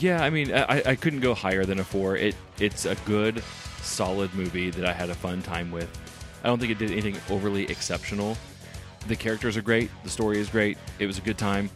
[0.00, 2.16] Yeah, I mean, I, I couldn't go higher than a four.
[2.16, 3.42] It it's a good,
[3.82, 5.90] solid movie that I had a fun time with.
[6.42, 8.36] I don't think it did anything overly exceptional.
[9.08, 9.90] The characters are great.
[10.02, 10.78] The story is great.
[10.98, 11.70] It was a good time,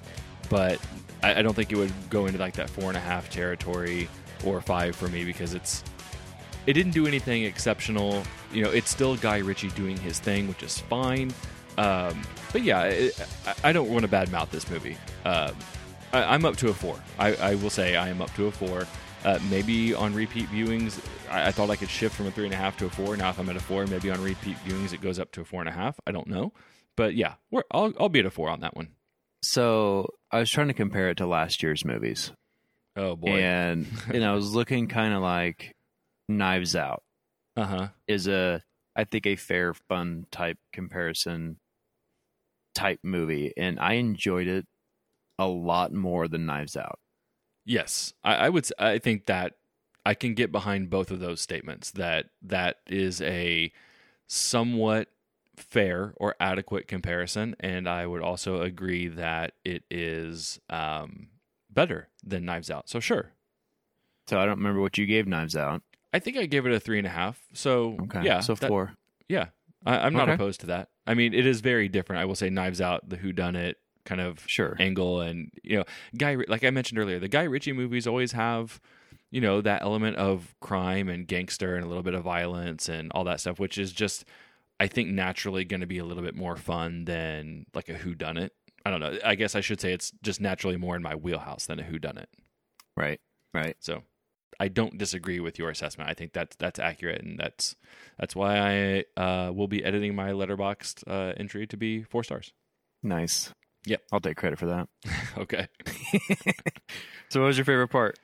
[0.48, 0.80] but
[1.22, 4.08] I, I don't think it would go into like that four and a half territory
[4.44, 5.84] or five for me because it's
[6.66, 8.22] it didn't do anything exceptional.
[8.52, 11.32] You know, it's still Guy Ritchie doing his thing, which is fine.
[11.76, 14.96] Um, but yeah, it, I, I don't want to badmouth this movie.
[15.24, 15.54] Um,
[16.14, 16.96] I, I'm up to a four.
[17.18, 18.86] I, I will say I am up to a four.
[19.24, 22.54] Uh, maybe on repeat viewings, I, I thought I could shift from a three and
[22.54, 23.16] a half to a four.
[23.16, 25.44] Now, if I'm at a four, maybe on repeat viewings it goes up to a
[25.44, 25.98] four and a half.
[26.06, 26.52] I don't know,
[26.96, 28.90] but yeah, we're, I'll I'll be at a four on that one.
[29.42, 32.32] So I was trying to compare it to last year's movies,
[32.96, 35.72] Oh boy, and and I was looking kind of like
[36.28, 37.02] Knives Out
[37.56, 37.88] uh huh.
[38.06, 38.62] is a
[38.94, 41.58] I think a fair, fun type comparison
[42.74, 44.66] type movie, and I enjoyed it
[45.38, 46.98] a lot more than Knives Out.
[47.64, 48.68] Yes, I, I would.
[48.78, 49.54] I think that
[50.06, 51.90] I can get behind both of those statements.
[51.92, 53.72] That that is a
[54.26, 55.08] somewhat
[55.56, 61.28] fair or adequate comparison, and I would also agree that it is um,
[61.70, 62.88] better than Knives Out.
[62.88, 63.32] So sure,
[64.26, 65.82] So I don't remember what you gave Knives Out.
[66.12, 67.40] I think I gave it a three and a half.
[67.52, 68.94] So Okay, yeah, so that- four.
[69.28, 69.46] Yeah,
[69.86, 70.34] I, I'm not Okay.
[70.34, 70.90] opposed to that.
[71.06, 72.20] I mean, it is very different.
[72.20, 74.76] I will say, Knives Out, the Who Done It kind of Sure.
[74.78, 75.84] angle, and you know,
[76.16, 78.80] Guy, like I mentioned earlier, the Guy Ritchie movies always have,
[79.30, 83.10] you know, that element of crime and gangster and a little bit of violence and
[83.12, 84.24] all that stuff, which is just,
[84.78, 88.14] I think, naturally going to be a little bit more fun than like a Who
[88.14, 88.52] Done It.
[88.86, 89.18] I don't know.
[89.24, 91.98] I guess I should say it's just naturally more in my wheelhouse than a Who
[91.98, 92.28] Done It.
[92.96, 93.20] Right.
[93.54, 93.76] Right.
[93.80, 94.02] So
[94.60, 96.10] I don't disagree with your assessment.
[96.10, 97.74] I think that's that's accurate, and that's
[98.18, 102.52] that's why I uh, will be editing my Letterboxd uh, entry to be four stars.
[103.02, 103.52] Nice.
[103.86, 104.02] Yep.
[104.12, 104.88] I'll take credit for that.
[105.38, 105.68] okay.
[107.34, 108.16] So what was your favorite part?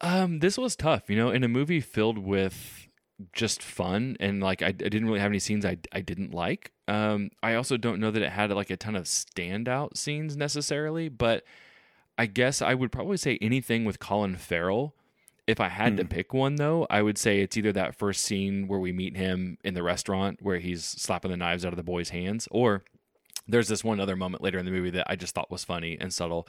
[0.00, 2.88] Um, this was tough, you know, in a movie filled with
[3.34, 6.72] just fun and like I, I didn't really have any scenes I I didn't like.
[6.86, 11.10] Um, I also don't know that it had like a ton of standout scenes necessarily,
[11.10, 11.44] but
[12.16, 14.94] I guess I would probably say anything with Colin Farrell.
[15.46, 18.66] If I had to pick one though, I would say it's either that first scene
[18.66, 21.82] where we meet him in the restaurant where he's slapping the knives out of the
[21.82, 22.84] boy's hands, or
[23.48, 25.96] there's this one other moment later in the movie that I just thought was funny
[26.00, 26.46] and subtle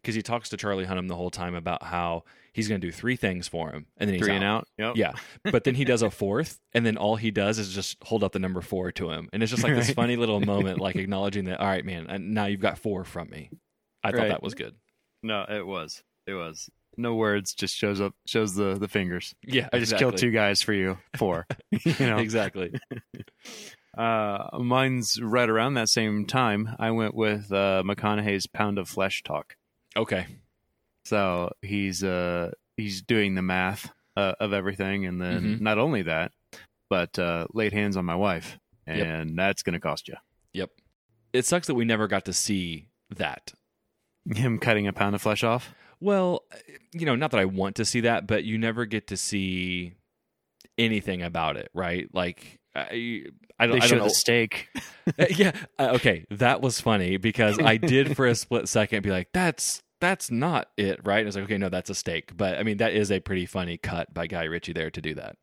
[0.00, 2.92] because he talks to Charlie Hunnam the whole time about how he's going to do
[2.92, 4.68] three things for him, and then he's Three and out.
[4.78, 4.96] Yep.
[4.96, 5.12] Yeah,
[5.44, 8.32] but then he does a fourth, and then all he does is just hold up
[8.32, 11.46] the number four to him, and it's just like this funny little moment, like acknowledging
[11.46, 11.60] that.
[11.60, 13.50] All right, man, now you've got four from me.
[14.04, 14.74] I thought that was good.
[15.22, 16.02] No, it was.
[16.26, 16.68] It was.
[16.96, 19.34] No words, just shows up shows the the fingers.
[19.46, 19.98] Yeah, I just exactly.
[19.98, 20.98] killed two guys for you.
[21.16, 21.46] Four.
[21.70, 22.18] you know.
[22.18, 22.74] Exactly.
[23.96, 26.74] Uh, mine's right around that same time.
[26.78, 29.56] I went with uh, McConaughey's Pound of Flesh talk.
[29.96, 30.26] Okay.
[31.04, 35.60] So he's uh he's doing the math uh, of everything, and then Mhm.
[35.60, 36.32] not only that,
[36.88, 39.36] but uh, laid hands on my wife, and Yep.
[39.36, 40.14] that's going to cost you.
[40.52, 40.70] Yep.
[41.32, 43.52] It sucks that we never got to see that.
[44.34, 45.74] Him cutting a pound of flesh off.
[46.00, 46.44] Well,
[46.92, 49.94] you know, not that I want to see that, but you never get to see
[50.78, 52.08] anything about it, right?
[52.12, 53.24] Like, I,
[53.58, 54.04] I don't, They I show don't know.
[54.04, 54.68] the steak.
[55.18, 55.50] Uh, yeah.
[55.80, 59.82] Uh, okay, that was funny because I did for a split second be like, "That's
[60.00, 62.62] that's not it, right?" And I was like, "Okay, no, that's a steak." But I
[62.62, 65.34] mean, that is a pretty funny cut by Guy Ritchie there to do that.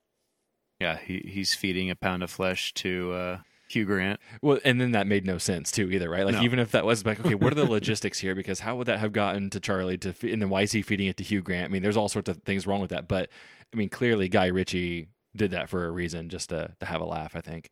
[0.79, 3.37] Yeah, he he's feeding a pound of flesh to uh,
[3.69, 4.21] Hugh Grant.
[4.41, 6.23] Well, and then that made no sense too either, right?
[6.25, 6.41] Like No.
[6.43, 8.33] even if that was like, okay, what are the logistics here?
[8.33, 10.81] Because how would that have gotten to Charlie to, fe- and then why is he
[10.81, 11.65] feeding it to Hugh Grant?
[11.65, 13.29] I mean, there's all sorts of things wrong with that, but
[13.73, 17.05] I mean, clearly Guy Ritchie did that for a reason, just to to have a
[17.05, 17.35] laugh.
[17.35, 17.69] I think.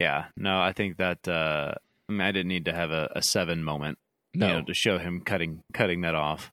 [0.00, 1.74] Yeah, no, I think that uh,
[2.08, 3.98] I, mean, I didn't need to have a, a seven moment
[4.34, 4.46] No.
[4.48, 6.50] you know, to show him cutting cutting that off.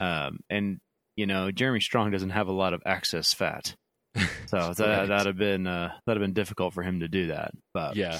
[0.00, 0.80] Um, and
[1.16, 3.74] you know, Jeremy Strong doesn't have a lot of excess fat,
[4.46, 5.08] so that Right.
[5.08, 7.52] that'd have been uh, that'd have been difficult for him to do that.
[7.74, 8.18] But Yeah.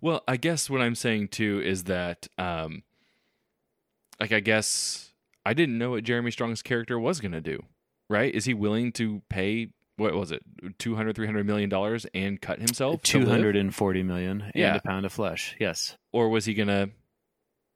[0.00, 2.82] Well, I guess what I'm saying too is that, um,
[4.18, 5.12] like, I guess
[5.46, 7.60] I didn't know what Jeremy Strong's character was going to do.
[8.10, 8.34] Right?
[8.34, 9.68] Is he willing to pay?
[9.96, 10.42] What was it?
[10.78, 13.02] 200 300 million dollars and cut himself?
[13.02, 13.28] to two live?
[13.28, 14.68] hundred and forty million Yeah.
[14.68, 15.54] and a pound of flesh.
[15.60, 16.90] Yes, or was he gonna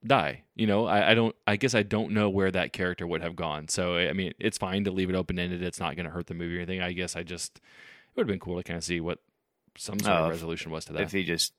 [0.05, 0.43] die?
[0.55, 1.35] You know, I, I don't.
[1.47, 3.69] I guess I don't know where that character would have gone.
[3.69, 5.63] So I mean, it's fine to leave it open ended.
[5.63, 6.81] It's not going to hurt the movie or anything.
[6.81, 7.63] I guess I just it
[8.17, 9.19] would have been cool to kind of see what
[9.77, 11.03] some sort Oh, of resolution was to that.
[11.03, 11.53] if he just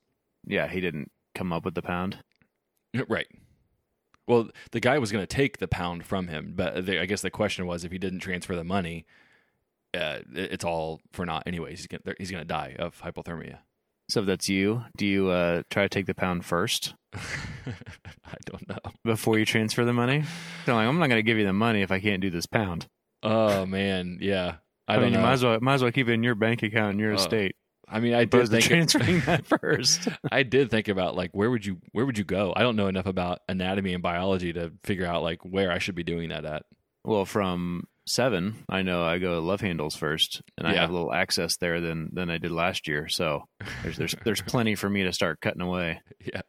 [0.44, 2.18] yeah he didn't come up with the pound.
[3.08, 3.28] right.
[4.26, 7.22] Well, the guy was going to take the pound from him, but the, I guess
[7.22, 9.06] the question was if he didn't transfer the money,
[9.94, 11.44] uh, it's all for naught.
[11.46, 13.58] Anyways, he's going he's to die of hypothermia.
[14.10, 18.68] So if that's you, do you uh, try to take the pound first I don't
[18.68, 18.78] know.
[19.04, 20.24] before you transfer the money?
[20.66, 22.46] So like, I'm not going to give you the money if I can't do this
[22.46, 22.86] pound.
[23.22, 24.56] Oh man, yeah.
[24.86, 25.18] I, I, don't mean, know.
[25.18, 27.12] you might as well might as well keep it in your bank account in your
[27.12, 27.56] Uh, estate.
[27.90, 30.08] I mean, I did think transferring that first.
[30.30, 32.52] I did think about like where would you where would you go?
[32.54, 35.94] I don't know enough about anatomy and biology to figure out like where I should
[35.94, 36.62] be doing that at.
[37.04, 41.12] Well, from seven, I know I go love handles first, and I have a little
[41.12, 43.08] access there than than I did last year.
[43.08, 43.44] So
[43.82, 46.00] there's there's there's plenty for me to start cutting away.
[46.24, 46.42] Yeah,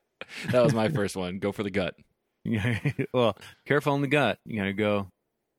[0.51, 1.39] that was my first one.
[1.39, 1.95] Go for the gut.
[2.43, 2.79] Yeah.
[3.13, 4.39] well, careful on the gut.
[4.45, 5.07] You gotta go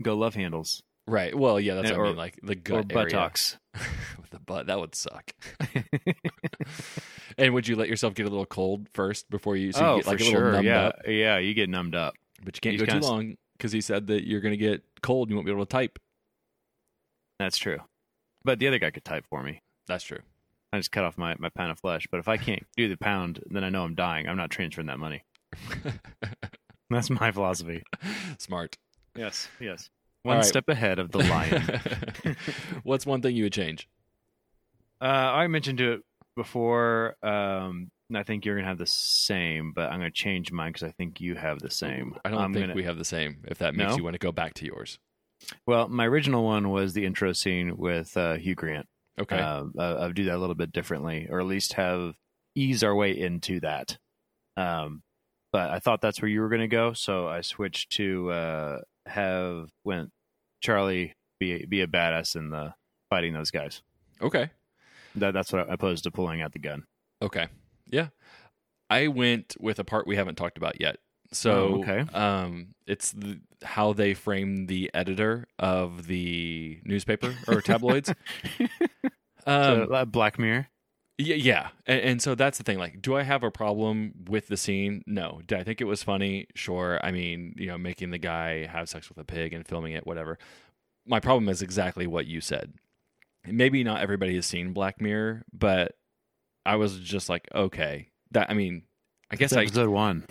[0.02, 1.36] go love handles Right.
[1.36, 2.16] Well, yeah, that's Yeah, what I mean.
[2.16, 3.58] Like the or gut buttocks.
[4.20, 4.66] with the butt.
[4.66, 5.32] That would suck.
[7.36, 9.72] and would you let yourself get a little cold first before you?
[9.72, 10.52] So you oh, get, like, for a sure.
[10.52, 10.96] numbed Yeah, up?
[11.06, 11.38] yeah.
[11.38, 12.14] You get numbed up.
[12.44, 14.82] but you can't You go too long because he said that you're going to get
[15.02, 15.28] cold.
[15.28, 15.98] and You won't be able to type.
[17.38, 17.78] That's true.
[18.42, 19.60] But the other guy could type for me.
[19.86, 20.20] That's true.
[20.72, 22.06] I just cut off my, my pound of flesh.
[22.10, 24.26] But if I can't do the pound, then I know I'm dying.
[24.28, 25.24] I'm not transferring that money.
[26.90, 27.82] That's my philosophy.
[28.38, 28.78] Smart.
[29.14, 29.90] Yes, yes.
[30.22, 30.44] One right.
[30.44, 32.36] step ahead of the lion.
[32.82, 33.88] What's one thing you would change?
[35.02, 36.02] uh, I mentioned it
[36.34, 37.16] before.
[37.22, 40.92] Um, I think you're gonna have the same, but I'm gonna change mine because I
[40.92, 42.16] think you have the same.
[42.24, 43.44] I don't I'm think gonna- we have the same.
[43.48, 43.96] If that makes No?
[43.96, 44.98] you want to go back to yours.
[45.66, 48.86] Well, my original one was the intro scene with uh, Hugh Grant.
[49.18, 49.38] Okay.
[49.38, 52.14] Uh, I'll do that a little bit differently, or at least have
[52.54, 53.96] ease our way into that.
[54.56, 55.02] Um,
[55.52, 58.78] but I thought that's where you were going to go, so I switched to uh,
[59.06, 60.10] have went
[60.62, 62.74] Charlie be be a badass in the
[63.08, 63.82] fighting those guys.
[64.20, 64.50] okay.
[65.16, 66.84] That that's what I opposed to pulling out the gun.
[67.22, 67.48] Okay.
[67.90, 68.08] Yeah.
[68.88, 70.96] I went with a part we haven't talked about yet.
[71.32, 72.00] So, Oh, okay.
[72.12, 78.12] um, it's the, how they frame the editor of the newspaper or tabloids.
[79.46, 80.68] um, so, Black Mirror.
[81.18, 81.68] yeah, yeah.
[81.86, 82.78] And, and so that's the thing.
[82.78, 85.02] Like, do I have a problem with the scene?
[85.06, 85.40] No.
[85.46, 86.46] Did I think it was funny?
[86.56, 86.98] Sure.
[87.02, 90.06] I mean, you know, making the guy have sex with a pig and filming it,
[90.06, 90.38] whatever.
[91.06, 92.72] My problem is exactly what you said.
[93.46, 95.92] Maybe not everybody has seen Black Mirror, but
[96.66, 98.50] I was just like, okay, that.
[98.50, 98.82] I mean,
[99.30, 100.26] I guess It's I episode one.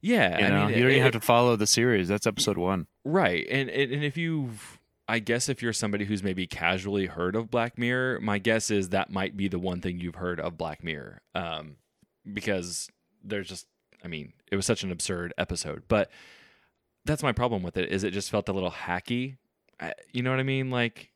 [0.00, 0.38] yeah.
[0.38, 2.08] You I know, mean, you don't even have to follow the series.
[2.08, 2.86] That's episode one.
[3.04, 3.46] Right.
[3.50, 7.50] And, and and if you've I guess if you're somebody who's maybe casually heard of
[7.50, 10.82] Black Mirror, my guess is that might be the one thing you've heard of Black
[10.84, 11.22] Mirror.
[11.34, 11.76] Um
[12.32, 12.88] because
[13.22, 13.66] there's just
[14.04, 16.10] I mean, it was such an absurd episode, but
[17.04, 19.36] that's my problem with it is it just felt a little hacky.
[19.80, 20.70] I, you know what I mean?
[20.70, 21.11] Like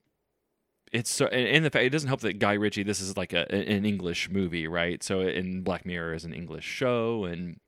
[0.93, 3.33] it's so and, and the fact it doesn't help that Guy Ritchie this is like
[3.33, 5.03] a an English movie, right?
[5.03, 7.59] So in Black Mirror is an English show and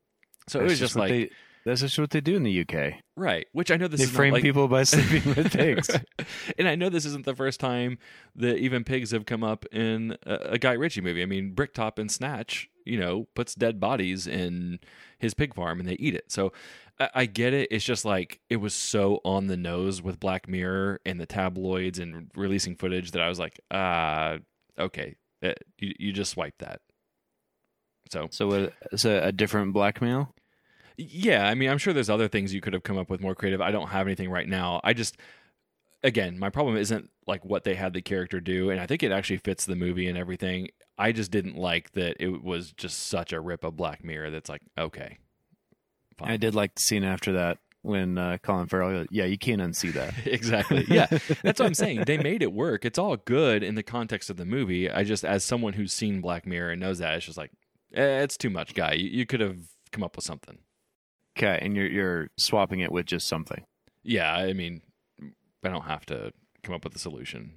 [0.46, 1.31] so it was just like they,
[1.64, 2.94] that's just what they do in the UK.
[3.14, 5.90] right, which I know this they frame like, people by sleeping with pigs.
[6.59, 7.98] and I know this isn't the first time
[8.37, 11.22] that even pigs have come up in a, a Guy Ritchie movie.
[11.22, 14.78] I mean, Bricktop and Snatch, you know, puts dead bodies in
[15.18, 16.33] his pig farm and they eat it.
[16.33, 16.52] So
[17.00, 17.68] I, I get it.
[17.70, 21.98] It's just like it was so on the nose with Black Mirror and the tabloids
[21.98, 24.38] and releasing footage that I was like, uh,
[24.78, 26.80] okay, Uh, you you just swipe that.
[28.11, 30.34] So So uh, it's a, a different blackmail.
[30.96, 33.34] yeah, I mean, I'm sure there's other things you could have come up with more
[33.34, 33.61] creative.
[33.61, 34.80] I don't have anything right now.
[34.82, 35.16] I just,
[36.03, 39.12] again, my problem isn't like what they had the character do, and I think it
[39.12, 40.68] actually fits the movie and everything.
[40.96, 44.30] I just didn't like that it was just such a rip of Black Mirror.
[44.30, 45.18] That's like, okay,
[46.23, 49.07] I did like the scene after that when uh, Colin Farrell.
[49.11, 50.14] Yeah, you can't unsee that.
[50.27, 50.85] exactly.
[50.89, 51.07] Yeah,
[51.43, 52.05] that's what I'm saying.
[52.07, 52.85] They made it work.
[52.85, 54.91] It's all good in the context of the movie.
[54.91, 57.53] I just, as someone who's seen Black Mirror and knows that, it's just like,
[57.95, 58.93] eh, it's too much, guy.
[58.93, 59.59] You, you could have
[59.93, 60.59] come up with something.
[61.39, 63.64] Okay, and you're you're swapping it with just something.
[64.03, 64.83] Yeah, I mean,
[65.62, 66.33] I don't have to
[66.64, 67.53] come up with a solution.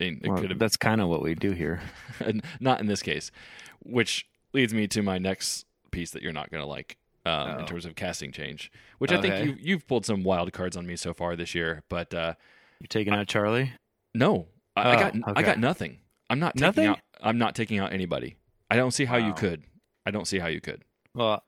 [0.00, 1.80] I mean, it Well, that's kind of what we do here.
[2.60, 3.32] not in this case,
[3.80, 6.96] which leads me to my next piece that you're not going to like.
[7.26, 7.58] Um, Oh.
[7.58, 9.44] in terms of casting change, which I think Okay.
[9.46, 11.82] you, you've pulled some wild cards on me so far this year.
[11.90, 12.34] But uh,
[12.80, 13.72] You're taking out Charlie.
[14.14, 15.42] no, I, I Oh, got I okay.
[15.42, 15.98] got nothing.
[16.30, 16.86] I'm not taking Nothing?
[16.86, 17.00] out.
[17.20, 18.36] I'm not taking out anybody.
[18.70, 19.32] I don't see how you Wow.
[19.34, 19.62] could.
[20.06, 20.82] I don't see how you could.
[21.14, 21.42] Well,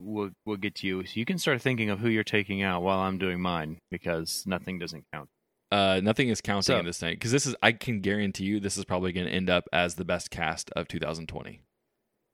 [0.00, 1.04] we'll we'll get to you.
[1.04, 4.44] So you can start thinking of who you're taking out while I'm doing mine because
[4.46, 5.28] nothing doesn't count.
[5.72, 7.54] Uh, nothing is counting So- in this thing because this is.
[7.62, 10.70] I can guarantee you this is probably going to end up as the best cast
[10.72, 11.60] of 2020.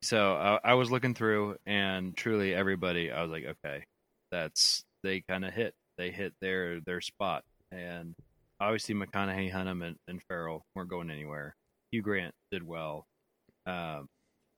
[0.06, 3.82] So I, I was looking through, and truly everybody, I was like, okay,
[4.30, 5.74] that's they kind of hit.
[5.98, 7.42] They hit their their spot,
[7.72, 8.14] and
[8.60, 11.56] obviously McConaughey, Hunnam, and, and Farrell weren't going anywhere.
[11.90, 13.04] Hugh Grant did well.
[13.66, 14.06] Um,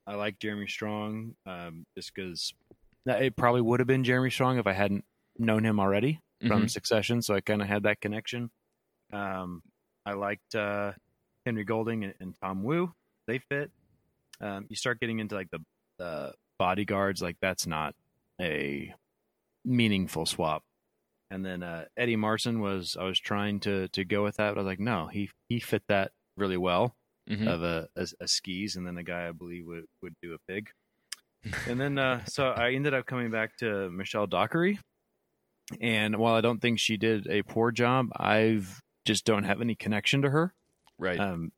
[0.07, 2.53] I like Jeremy Strong um, just because
[3.07, 5.05] it probably would have been Jeremy Strong if I hadn't
[5.39, 6.71] known him already from Mhm.
[6.71, 8.51] Succession, so I kind of had that connection.
[9.15, 9.63] Um,
[10.05, 10.93] I liked uh,
[11.47, 12.93] Henry Golding and, and Tom Wu;
[13.27, 13.71] they fit.
[14.41, 15.61] Um, you start getting into like the
[15.99, 17.95] the bodyguards, like that's not
[18.41, 18.93] a
[19.65, 20.63] meaningful swap.
[21.31, 24.61] And then uh, Eddie Marsan was I was trying to to go with that, but
[24.61, 26.95] I was like, no, he he fit that really well
[27.29, 27.47] Mhm.
[27.47, 30.39] of a, a, a skis, and then the guy I believe would would do a
[30.51, 30.71] pig.
[31.69, 34.79] and then uh, so I ended up coming back to Michelle Dockery,
[35.81, 39.75] and while I don't think she did a poor job, I've just don't have any
[39.75, 40.55] connection to her.
[40.99, 41.19] right.
[41.21, 41.53] Um,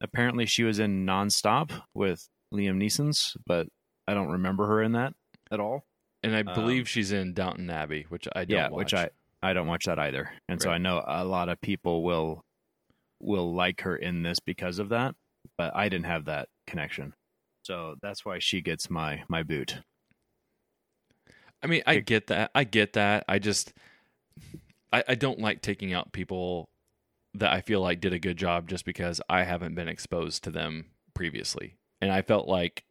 [0.00, 3.66] apparently, she was in Nonstop with Liam Neeson's, but
[4.06, 5.12] I don't remember her in that
[5.50, 5.84] at all.
[6.22, 8.56] and I um, believe she's in Downton Abbey, which I don't.
[8.56, 8.78] yeah, watch.
[8.78, 9.10] which I
[9.42, 12.44] I don't watch that either, and so I know a lot of people will
[13.20, 15.14] will like her in this because of that,
[15.56, 17.14] but I didn't have that connection,
[17.62, 19.78] so that's why she gets my my boot.
[21.62, 22.50] I mean, I get that.
[22.54, 23.24] I get that.
[23.28, 23.72] I just,
[24.92, 26.68] I, I don't like taking out people
[27.34, 30.50] that I feel like did a good job just because I haven't been exposed to
[30.50, 32.84] them previously, and I felt like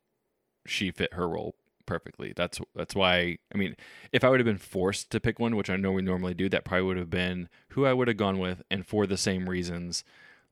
[0.66, 2.34] she fit her role perfectly.
[2.36, 3.40] That's that's why.
[3.54, 3.76] I mean,
[4.12, 6.50] if I would have been forced to pick one, which I know we normally do,
[6.50, 9.50] that probably would have been who I would have gone with, and for the same
[9.50, 10.04] reasons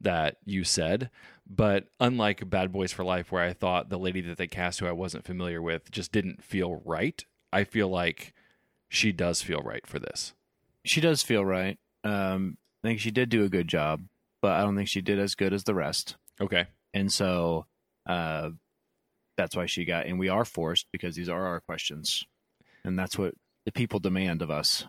[0.01, 1.09] that you said.
[1.47, 4.87] But unlike Bad Boys for Life, where I thought the lady that they cast who
[4.87, 7.23] I wasn't familiar with just didn't feel right,
[7.53, 8.33] I feel like
[8.89, 10.33] she does feel right for this.
[10.83, 11.77] She does feel right.
[12.03, 14.01] Um, I think she did do a good job,
[14.41, 16.15] but I don't think she did as good as the rest.
[16.39, 16.65] Okay.
[16.93, 17.65] And so
[18.05, 18.51] uh,
[19.37, 22.23] that's why she got, and we are forced because these are our questions.
[22.83, 23.33] And that's what
[23.65, 24.85] the people demand of us.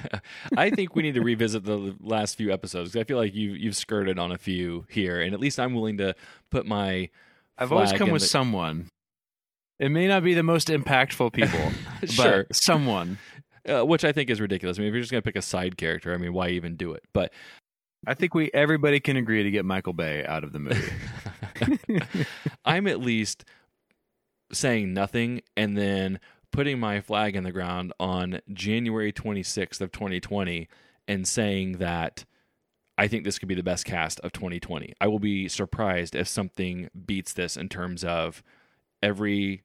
[0.56, 3.52] I think we need to revisit the last few episodes 'cause I feel like you
[3.52, 6.14] you've skirted on a few here, and at least I'm willing to
[6.50, 7.08] put my.
[7.56, 8.88] I've always come with the- someone.
[9.78, 11.70] It may not be the most impactful people,
[12.06, 12.44] Sure.
[12.48, 13.16] but someone.
[13.68, 14.78] Uh, which I think is ridiculous.
[14.78, 16.92] I mean, if you're just gonna pick a side character, I mean, why even do
[16.92, 17.04] it?
[17.12, 17.32] But
[18.06, 20.92] I think we everybody can agree to get Michael Bay out of the movie.
[22.64, 23.44] I'm at least
[24.52, 26.18] saying nothing and then
[26.50, 30.68] putting my flag in the ground on January 26th of 2020
[31.06, 32.24] and saying that
[32.98, 34.94] I think this could be the best cast of 2020.
[35.00, 38.42] I will be surprised if something beats this in terms of
[39.02, 39.62] every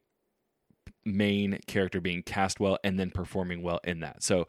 [1.05, 4.23] main character being cast well and then performing well in that.
[4.23, 4.47] So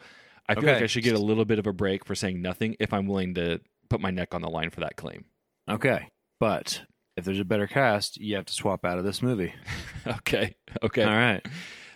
[0.48, 2.76] I feel like I should get a little bit of a break for saying nothing
[2.80, 3.60] if I'm willing to
[3.90, 5.24] put my neck on the line for that claim.
[5.68, 6.08] okay,
[6.40, 6.82] but
[7.16, 9.54] if there's a better cast, you have to swap out of this movie.
[10.06, 10.54] okay.
[10.82, 11.02] Okay.
[11.02, 11.44] All right.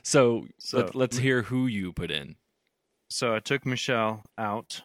[0.02, 2.36] So, So- let, let's hear who you put in.
[3.10, 4.82] So I took Michelle out,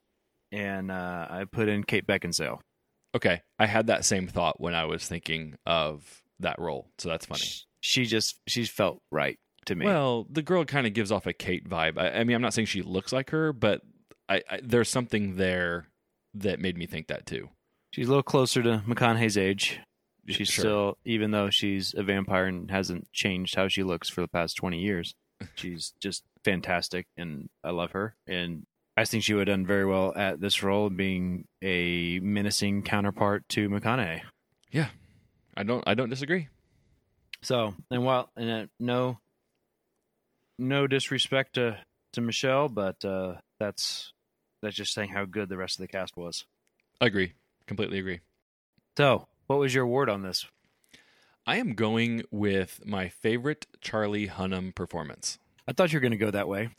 [0.51, 2.60] and uh, I put in Kate Beckinsale.
[3.16, 3.41] Okay.
[3.60, 6.89] I had that same thought when I was thinking of that role.
[6.97, 7.45] So that's funny.
[7.82, 9.86] She just she felt right to me.
[9.86, 11.97] Well, the girl kind of gives off a Kate vibe.
[11.97, 13.82] I, I mean, I'm not saying she looks like her, but
[14.30, 15.88] I, I, there's something there
[16.34, 17.49] that made me think that too.
[17.91, 19.80] she's a little closer to McConaughey's age.
[20.28, 20.61] She's Sure.
[20.63, 24.55] still, even though she's a vampire and hasn't changed how she looks for the past
[24.57, 25.13] 20 years,
[25.55, 28.16] she's just fantastic, and I love her.
[28.26, 28.66] And
[28.97, 33.47] I think she would have done very well at this role, being a menacing counterpart
[33.49, 34.22] to McConaughey.
[34.72, 34.88] Yeah.
[35.55, 35.84] I don't.
[35.88, 36.47] I don't disagree.
[37.41, 39.20] So, and while and uh, no,
[40.58, 41.78] no disrespect to
[42.14, 44.14] to Michelle, but uh, that's
[44.62, 46.45] that's just saying how good the rest of the cast was.
[47.01, 47.34] I agree.
[47.68, 48.22] Completely agree.
[48.97, 50.45] So, what was your award on this?
[51.45, 55.38] I am going with my favorite Charlie Hunnam performance.
[55.68, 56.70] I thought you were going to go that way.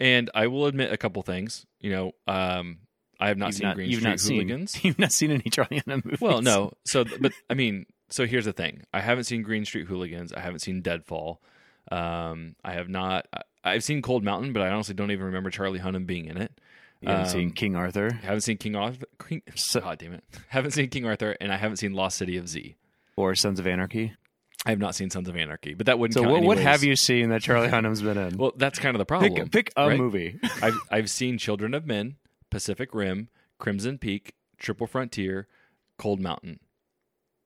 [0.00, 1.66] And I will admit a couple things.
[1.80, 2.78] You know, um,
[3.20, 4.78] I have not You've seen Green you've Street not seen- Hooligans.
[4.84, 6.20] you've not seen any Charlie Hunnam movies.
[6.20, 6.72] Well, no.
[6.86, 10.32] So, but I mean, so here's the thing: I haven't seen Green Street Hooligans.
[10.32, 11.40] I haven't seen Deadfall.
[11.90, 13.26] Um, I have not.
[13.64, 16.52] I've seen Cold Mountain, but I honestly don't even remember Charlie Hunnam being in it.
[17.00, 19.06] you haven't seen um, King Arthur Haven't seen King Arthur.
[19.28, 20.24] King, So- God damn it!
[20.48, 22.76] Haven't seen King Arthur, and I haven't seen Lost City of Z.
[23.16, 24.14] or Sons of Anarchy.
[24.64, 26.14] I have not seen Sons of Anarchy, but that wouldn't.
[26.14, 28.36] So what, what have you seen that Charlie Hunnam's been in?
[28.36, 29.34] Well, that's kind of the problem.
[29.34, 29.98] pick pick a right?
[29.98, 30.38] movie.
[30.62, 32.14] I've I've seen Children of Men,
[32.50, 33.28] Pacific Rim,
[33.58, 35.48] Crimson Peak, Triple Frontier,
[35.98, 36.60] Cold Mountain.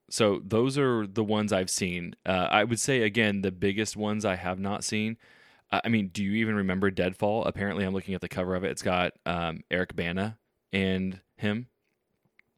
[0.08, 2.14] So those are the ones I've seen.
[2.24, 5.16] Uh, I would say again the biggest ones I have not seen.
[5.72, 7.44] Uh, I mean, do you even remember Deadfall?
[7.44, 8.70] Apparently, I'm looking at the cover of it.
[8.70, 10.38] It's got um, Eric Bana
[10.72, 11.66] and him.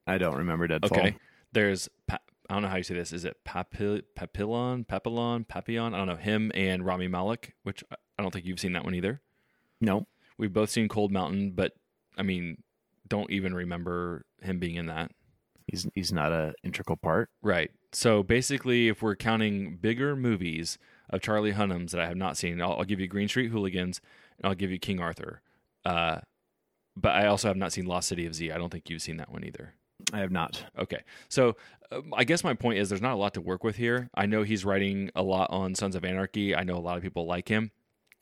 [0.07, 0.99] I don't remember Deadfall.
[0.99, 1.17] Okay.
[1.53, 2.19] There's pa-
[2.51, 3.13] I don't know how you say this.
[3.13, 5.95] Is it Papil- Papillon, Papillon, Papillon?
[5.95, 8.85] I don't know him and Rami Malek, which I I don't think you've seen that
[8.85, 9.21] one either.
[9.81, 10.07] No.
[10.39, 11.73] We've both seen Cold Mountain, but
[12.17, 12.63] I mean,
[13.07, 15.13] don't even remember him being in that.
[15.69, 17.31] He's he's not a integral part.
[17.43, 17.71] Right.
[17.93, 20.79] So basically, if we're counting bigger movies
[21.11, 24.01] of Charlie Hunnam's that I have not seen, I'll, I'll give you Green Street Hooligans
[24.39, 25.43] and I'll give you King Arthur.
[25.85, 26.21] Uh,
[26.97, 28.51] but I also have not seen Lost City of Z.
[28.51, 29.75] I don't think you've seen that one either.
[30.13, 30.65] I have not.
[30.79, 31.03] Okay.
[31.29, 31.57] So
[31.93, 34.11] um, I guess my point is there's not a lot to work with here.
[34.15, 36.55] I know he's writing a lot on Sons of Anarchy.
[36.55, 37.71] I know a lot of people like him.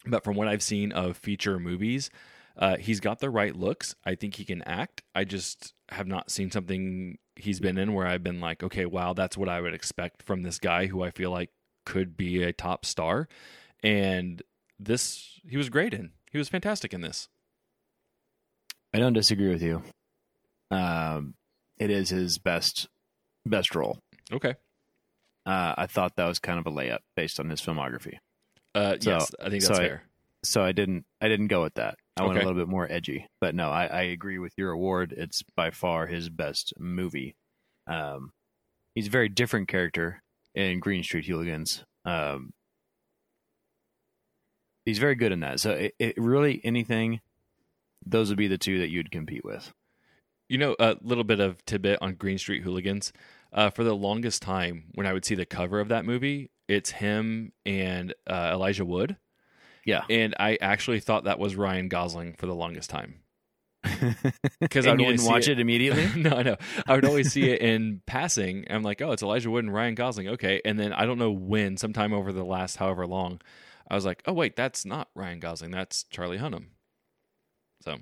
[0.07, 2.11] But from what I've seen of feature movies,
[2.57, 3.94] uh, he's got the right looks.
[4.05, 5.03] I think he can act.
[5.14, 9.12] I just have not seen something he's been in where I've been like, okay, wow,
[9.12, 11.51] that's what I would expect from this guy who I feel like
[11.84, 13.28] could be a top star.
[13.82, 14.43] And
[14.80, 16.12] this, he was great in.
[16.30, 17.28] He was fantastic in this.
[18.95, 19.82] I don't disagree with you.
[20.70, 21.34] Um,
[21.78, 22.89] it is his best
[23.45, 23.99] best role.
[24.32, 24.55] Okay.
[25.45, 28.18] Uh, I thought that was kind of a layup based on his filmography.
[28.74, 30.03] Uh, So- yes, I think so that's I- fair.
[30.43, 31.99] So I didn't I didn't go with that.
[32.17, 33.27] I went a little bit more edgy.
[33.41, 35.14] But no, I, I agree with your award.
[35.17, 37.37] It's by far his best movie.
[37.87, 38.33] Um,
[38.95, 40.23] he's a very different character
[40.55, 41.85] in Green Street Hooligans.
[42.05, 42.53] Um,
[44.85, 45.61] he's very good in that.
[45.61, 47.21] So it, it really anything,
[48.05, 49.73] those would be the two that you'd compete with.
[50.49, 53.12] You know, a little bit of tidbit on Green Street Hooligans.
[53.53, 56.91] Uh, for the longest time, when I would see the cover of that movie, it's
[56.91, 59.17] him and uh, Elijah Wood,
[59.87, 60.03] Yeah.
[60.11, 63.20] and I actually thought that was Ryan Gosling for the longest time.
[64.61, 66.09] Because you didn't watch it, immediately.
[66.22, 66.57] no, I know.
[66.87, 68.64] I would always see it in passing.
[68.66, 70.28] And I'm like, oh, it's Elijah Wood and Ryan Gosling.
[70.28, 70.61] Okay.
[70.64, 73.41] And then I don't know when, sometime over the last however long,
[73.89, 75.70] I was like, oh, wait, that's not Ryan Gosling.
[75.70, 76.66] That's Charlie Hunnam.
[77.82, 77.99] So,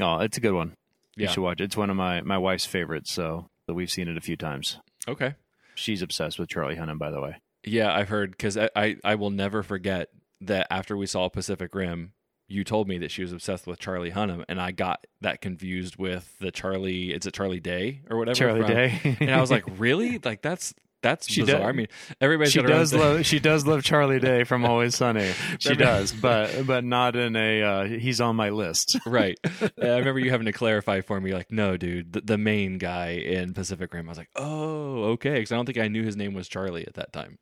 [0.00, 0.74] Oh, it's a good one.
[1.16, 1.30] You yeah.
[1.30, 1.64] should watch it.
[1.64, 3.12] It's one of my my wife's favorites.
[3.12, 4.78] So, so we've seen it a few times.
[5.06, 5.34] Okay.
[5.74, 7.36] She's obsessed with Charlie Hunnam, by the way.
[7.64, 10.08] Yeah, I've heard because I, I, I will never forget
[10.40, 12.12] that after we saw Pacific Rim,
[12.48, 15.96] you told me that she was obsessed with Charlie Hunnam, and I got that confused
[15.96, 17.12] with the Charlie.
[17.12, 18.34] Is it Charlie Day or whatever?
[18.34, 20.18] Charlie from- Day, and I was like, really?
[20.18, 21.60] Like that's that's She bizarre.
[21.60, 21.86] does- I mean,
[22.20, 25.30] everybody's she got her own does love she does love Charlie Day from Always Sunny.
[25.60, 28.98] She does, but but not in a uh, he's on my list.
[29.06, 29.38] right.
[29.80, 33.10] I remember you having to clarify for me, like, no, dude, the, the main guy
[33.12, 34.08] in Pacific Rim.
[34.08, 36.86] I was like, oh, okay, because I don't think I knew his name was Charlie
[36.86, 37.38] at that time.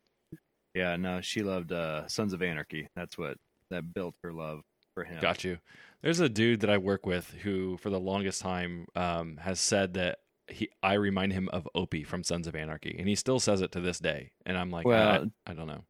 [0.73, 2.87] Yeah, no, she loved uh, Sons of Anarchy.
[2.95, 3.37] That's what
[3.71, 4.61] that built her love
[4.93, 5.19] for him.
[5.21, 5.57] Got you.
[6.01, 9.95] There's a dude that I work with who, for the longest time, um, has said
[9.95, 13.61] that he I remind him of Opie from Sons of Anarchy, and he still says
[13.61, 14.31] it to this day.
[14.45, 15.83] And I'm like, Well, I, I don't know.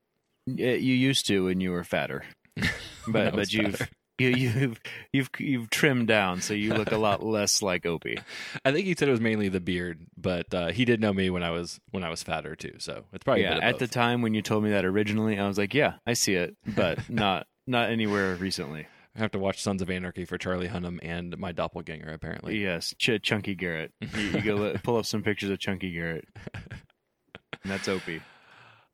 [0.48, 2.24] Yeah, you used to when you were fatter,
[3.08, 3.92] but but you've fatter.
[4.20, 4.80] You, you've
[5.14, 8.20] you've you've trimmed down, so you look a lot less like Opie.
[8.66, 11.30] I think he said it was mainly the beard, but uh, he did know me
[11.30, 12.76] when I was when I was fatter too.
[12.80, 14.86] So it's probably a yeah, bit of at the time when you told me that
[14.86, 18.88] originally, I was like, yeah, I see it, but not not anywhere recently.
[19.16, 22.12] I have to watch Sons of Anarchy for Charlie Hunnam and my doppelganger.
[22.14, 23.92] Apparently, Yes, Ch- Chunky Garrett.
[24.16, 26.26] You, you go pull up some pictures of Chunky Garrett.
[26.54, 28.22] And that's Opie.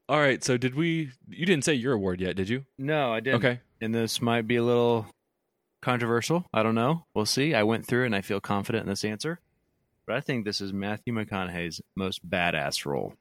[0.08, 0.44] All right.
[0.44, 1.12] So did we?
[1.28, 2.66] You didn't say your award yet, did you?
[2.78, 3.44] No, I didn't.
[3.46, 3.60] Okay.
[3.82, 5.06] And this might be a little
[5.82, 6.46] controversial.
[6.54, 7.06] I don't know.
[7.14, 7.54] We'll see.
[7.54, 9.40] I went through and I feel confident in this answer.
[10.08, 13.14] But I think this is Matthew McConaughey's most badass role.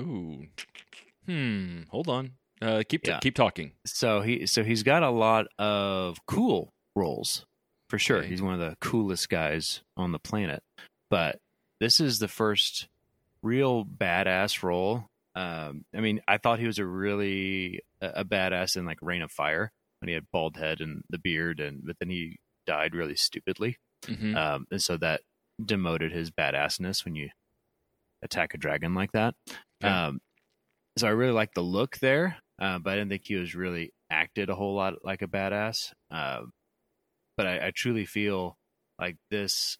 [0.00, 0.46] Ooh.
[1.26, 1.82] Hmm.
[1.90, 2.32] Hold on.
[2.60, 3.18] Uh, keep Yeah.
[3.20, 3.72] keep talking.
[3.86, 7.44] So he so he's got a lot of cool roles
[7.88, 8.18] for sure.
[8.18, 8.28] Okay.
[8.28, 10.62] He's one of the coolest guys on the planet.
[11.10, 11.38] But
[11.80, 12.88] this is the first
[13.42, 15.06] real badass role.
[15.34, 19.22] Um, I mean, I thought he was a really a, a badass in like Reign
[19.22, 22.94] of Fire when he had bald head and the beard, and but then he died
[22.94, 24.36] really stupidly, Mhm.
[24.36, 25.22] um, and so that
[25.64, 27.30] demoted his badassness when you
[28.22, 29.34] attack a dragon like that.
[29.82, 30.20] Um,
[30.98, 33.92] so I really like the look there, uh, but I didn't think he was really
[34.10, 35.92] acted a whole lot like a badass.
[36.10, 36.52] Um,
[37.36, 38.58] but I, I truly feel
[38.98, 39.78] like this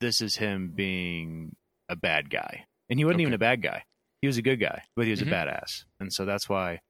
[0.00, 1.56] this is him being
[1.88, 3.22] a bad guy, and he wasn't Okay.
[3.22, 3.84] even a bad guy.
[4.24, 5.26] He was a good guy, but he was Mhm.
[5.28, 6.80] a badass, and so that's why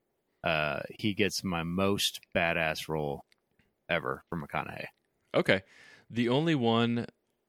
[0.44, 3.24] uh, he gets my most badass role
[3.88, 4.84] ever from McConaughey.
[5.34, 5.62] Okay.
[6.08, 7.06] The only one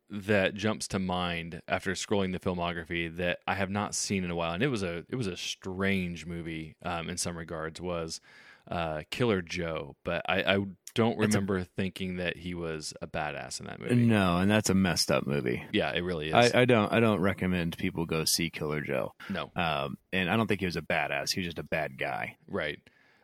[0.10, 4.36] that jumps to mind after scrolling the filmography that I have not seen in a
[4.36, 7.80] while, and it was a it was a strange movie um, in some regards.
[7.80, 8.20] Was
[8.68, 10.66] uh, Killer Joe, but I, I
[10.96, 13.94] don't It's a- remember thinking that he was a badass in that movie.
[13.96, 15.64] No, and that's a messed up movie.
[15.72, 16.34] Yeah, it really is.
[16.34, 19.14] I, I don't I don't recommend people go see Killer Joe.
[19.30, 21.32] no, Um, and I don't think he was a badass.
[21.34, 22.38] He was just a bad guy.
[22.48, 22.80] right.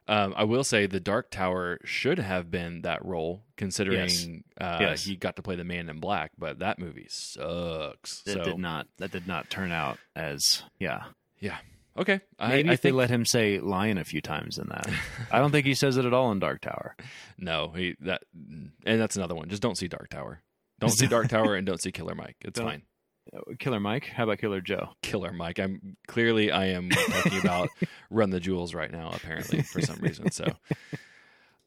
[0.08, 4.28] Um, I will say the Dark Tower should have been that role, considering Yes.
[4.60, 5.04] Uh, Yes.
[5.06, 6.32] he got to play the Man in Black.
[6.38, 8.22] But that movie sucks.
[8.24, 11.04] That so did not that did not turn out as yeah.
[11.40, 11.58] yeah,
[11.98, 12.22] okay.
[12.40, 14.90] I, Maybe I if think they let him say lion a few times in that.
[15.32, 16.96] I don't think he says it at all in Dark Tower.
[17.38, 18.72] no, he that, and
[19.02, 19.50] that's another one.
[19.50, 20.42] Just don't see Dark Tower.
[20.80, 22.38] Don't see Dark Tower and don't see Killer Mike.
[22.42, 22.82] It's Don't- fine.
[23.36, 24.06] Uh, Killer Mike.
[24.06, 24.90] How about Killer Joe?
[25.04, 25.60] Killer Mike.
[25.60, 27.70] I'm clearly I am talking about
[28.10, 29.12] Run the Jewels right now.
[29.14, 30.32] Apparently for some reason.
[30.32, 30.46] So,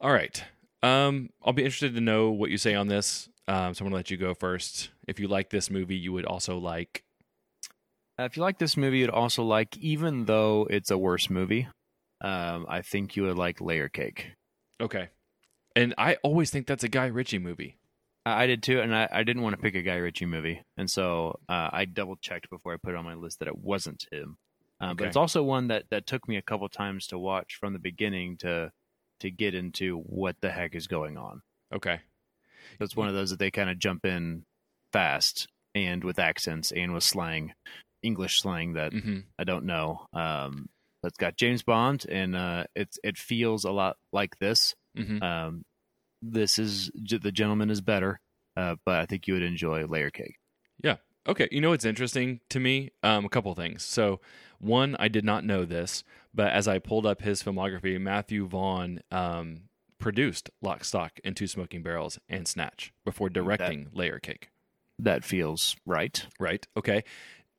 [0.01, 0.43] all right.
[0.83, 3.29] Um, I'll be interested to know what you say on this.
[3.47, 4.89] Um, so I'm gonna let you go first.
[5.07, 7.03] If you like this movie, you would also like.
[8.19, 11.67] Uh, if you like this movie, you'd also like, even though it's a worse movie,
[12.21, 14.31] um, I think you would like Layer Cake.
[14.81, 15.09] Okay.
[15.75, 17.77] And I always think that's a Guy Ritchie movie.
[18.25, 20.89] I did too, and I, I didn't want to pick a Guy Ritchie movie, and
[20.89, 24.07] so uh, I double checked before I put it on my list that it wasn't
[24.11, 24.37] him.
[24.81, 24.95] Uh, Okay.
[24.97, 27.79] But it's also one that, that took me a couple times to watch from the
[27.79, 28.71] beginning to
[29.21, 31.41] to get into what the heck is going on.
[31.73, 32.01] Okay.
[32.77, 34.43] So it's one of those that they kind of jump in
[34.91, 37.53] fast and with accents and with slang,
[38.05, 40.07] English slang that hmm I don't know.
[40.13, 40.69] Um,
[41.01, 44.75] but it's got James Bond, and uh, it's it feels a lot like this.
[44.95, 45.65] hmm Um,
[46.21, 48.19] this is the Gentlemen is better,
[48.57, 50.37] uh, but I think you would enjoy Layer Cake.
[50.81, 50.97] Yeah.
[51.27, 52.91] Okay, you know what's interesting to me?
[53.01, 53.83] Um, a couple things.
[53.83, 54.21] So,
[54.59, 56.03] one, I did not know this,
[56.33, 59.63] but as I pulled up his filmography, Matthew Vaughn um,
[59.97, 64.49] produced Lock, Stock, and Two Smoking Barrels and Snatch before directing Layer Cake.
[64.99, 66.25] That feels right.
[66.39, 66.65] Right?
[66.77, 67.03] Okay.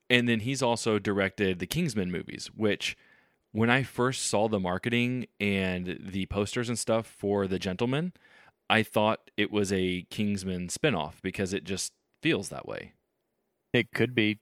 [0.08, 2.96] And then he's also directed the Kingsman movies, which
[3.52, 8.12] when I first saw the marketing and the posters and stuff for The Gentlemen,
[8.68, 11.92] I thought it was a Kingsman spinoff because it just
[12.22, 12.92] feels that way.
[13.72, 14.38] It could be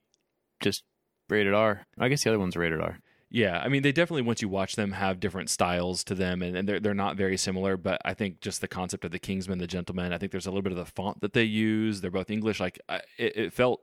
[0.61, 0.83] just
[1.29, 1.87] rated R.
[1.99, 2.99] I guess the other one's rated R.
[3.31, 6.57] Yeah, I mean, they definitely once you watch them have different styles to them, and,
[6.57, 7.77] and they're they're not very similar.
[7.77, 10.51] But I think just the concept of the Kingsman, the Gentlemen, I think there's a
[10.51, 12.01] little bit of the font that they use.
[12.01, 12.61] They're both English.
[12.61, 13.81] Like I, it, it felt,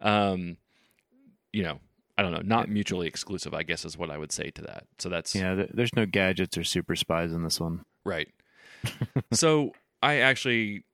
[0.00, 0.56] um,
[1.52, 1.80] you know,
[2.16, 3.54] I don't know, not mutually exclusive.
[3.54, 4.84] I guess is what I would say to that.
[4.98, 7.84] So that's Yeah, th- there's no gadgets or super spies in this one.
[8.04, 8.28] right.
[9.32, 9.72] so
[10.02, 10.84] I actually,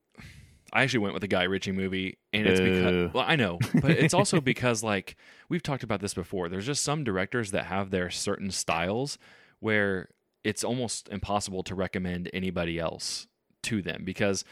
[0.72, 3.92] I actually went with a Guy Ritchie movie, and it's because well, I know, but
[3.92, 5.16] it's also because like
[5.48, 6.48] we've talked about this before.
[6.48, 9.18] There's just some directors that have their certain styles
[9.60, 10.08] where
[10.42, 13.26] it's almost impossible to recommend anybody else
[13.62, 14.44] to them because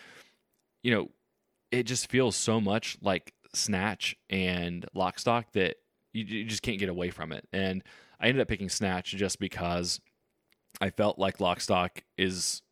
[0.82, 1.08] you know
[1.70, 5.76] it just feels so much like Snatch and Lockstock that
[6.14, 7.46] you, you just can't get away from it.
[7.52, 7.82] And
[8.18, 10.00] I ended up picking Snatch just because
[10.80, 12.62] I felt like Lockstock is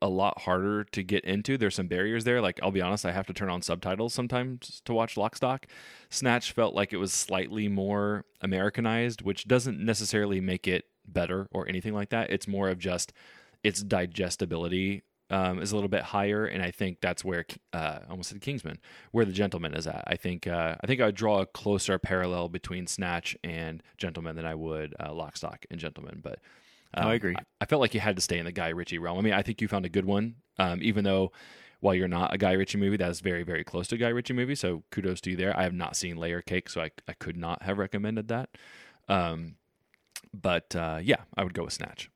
[0.00, 1.56] a lot harder to get into.
[1.56, 2.40] There's some barriers there.
[2.40, 5.64] Like I'll be honest, I have to turn on subtitles sometimes to watch Lockstock.
[6.10, 11.68] Snatch felt like it was slightly more Americanized, which doesn't necessarily make it better or
[11.68, 12.30] anything like that.
[12.30, 13.12] It's more of just
[13.64, 18.30] its digestibility um, is a little bit higher, and I think that's where uh, almost
[18.30, 18.78] said Kingsman,
[19.12, 20.04] where the Gentlemen is at.
[20.06, 24.36] I think uh, I think I would draw a closer parallel between Snatch and Gentlemen
[24.36, 26.40] than I would uh, Lockstock and Gentlemen, but.
[26.94, 27.36] um, I agree.
[27.60, 29.18] I felt like you had to stay in the Guy Ritchie realm.
[29.18, 31.32] I mean, I think you found a good one, um, even though
[31.80, 34.08] while you're not a Guy Ritchie movie, that is very, very close to a Guy
[34.08, 34.54] Ritchie movie.
[34.54, 35.56] So kudos to you there.
[35.56, 38.50] I have not seen Layer Cake, so I, I could not have recommended that.
[39.08, 39.56] Um,
[40.32, 42.10] but uh, yeah, I would go with Snatch.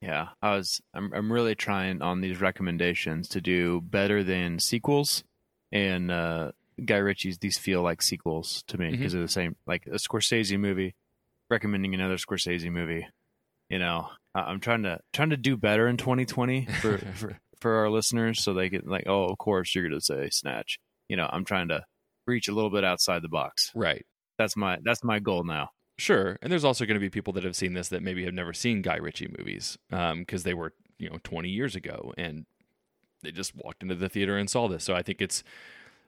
[0.00, 0.80] Yeah, I was.
[0.94, 1.12] I'm.
[1.12, 5.24] I'm really trying on these recommendations to do better than sequels,
[5.72, 6.52] and uh,
[6.84, 7.38] Guy Ritchie's.
[7.38, 9.56] These feel like sequels to me because they're the same.
[9.66, 10.94] Like a Scorsese movie,
[11.50, 13.08] recommending another Scorsese movie.
[13.70, 17.90] You know, I'm trying to trying to do better in 2020 for for, for our
[17.90, 20.78] listeners, so they can like, oh, of course you're to say Snatch.
[21.08, 21.84] You know, I'm trying to
[22.26, 23.72] reach a little bit outside the box.
[23.74, 24.06] Right.
[24.38, 25.70] That's my that's my goal now.
[25.98, 26.38] Sure.
[26.40, 28.52] And there's also going to be people that have seen this that maybe have never
[28.52, 32.46] seen Guy Ritchie movies because they were, you know, 20 years ago and
[33.22, 34.84] they just walked into the theater and saw this.
[34.84, 35.42] So I think it's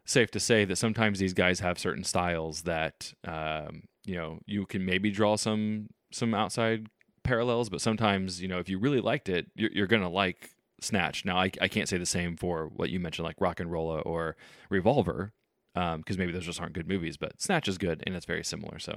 [0.04, 4.64] safe to say that sometimes these guys have certain styles that, um, you know, you
[4.64, 6.86] can maybe draw some some outside
[7.22, 10.50] parallels, but sometimes, you know, if you really liked it, you're, you're going to like
[10.80, 11.24] Snatch.
[11.24, 14.36] Now, I, I can't say the same for what you mentioned, like RocknRolla or
[14.70, 15.32] Revolver,
[15.74, 18.78] because maybe those just aren't good movies, but Snatch is good and it's very similar.
[18.78, 18.96] So,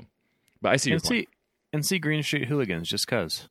[0.64, 1.28] but I see your And point.
[1.28, 1.28] see
[1.74, 3.48] and see Green Street Hooligans just cause.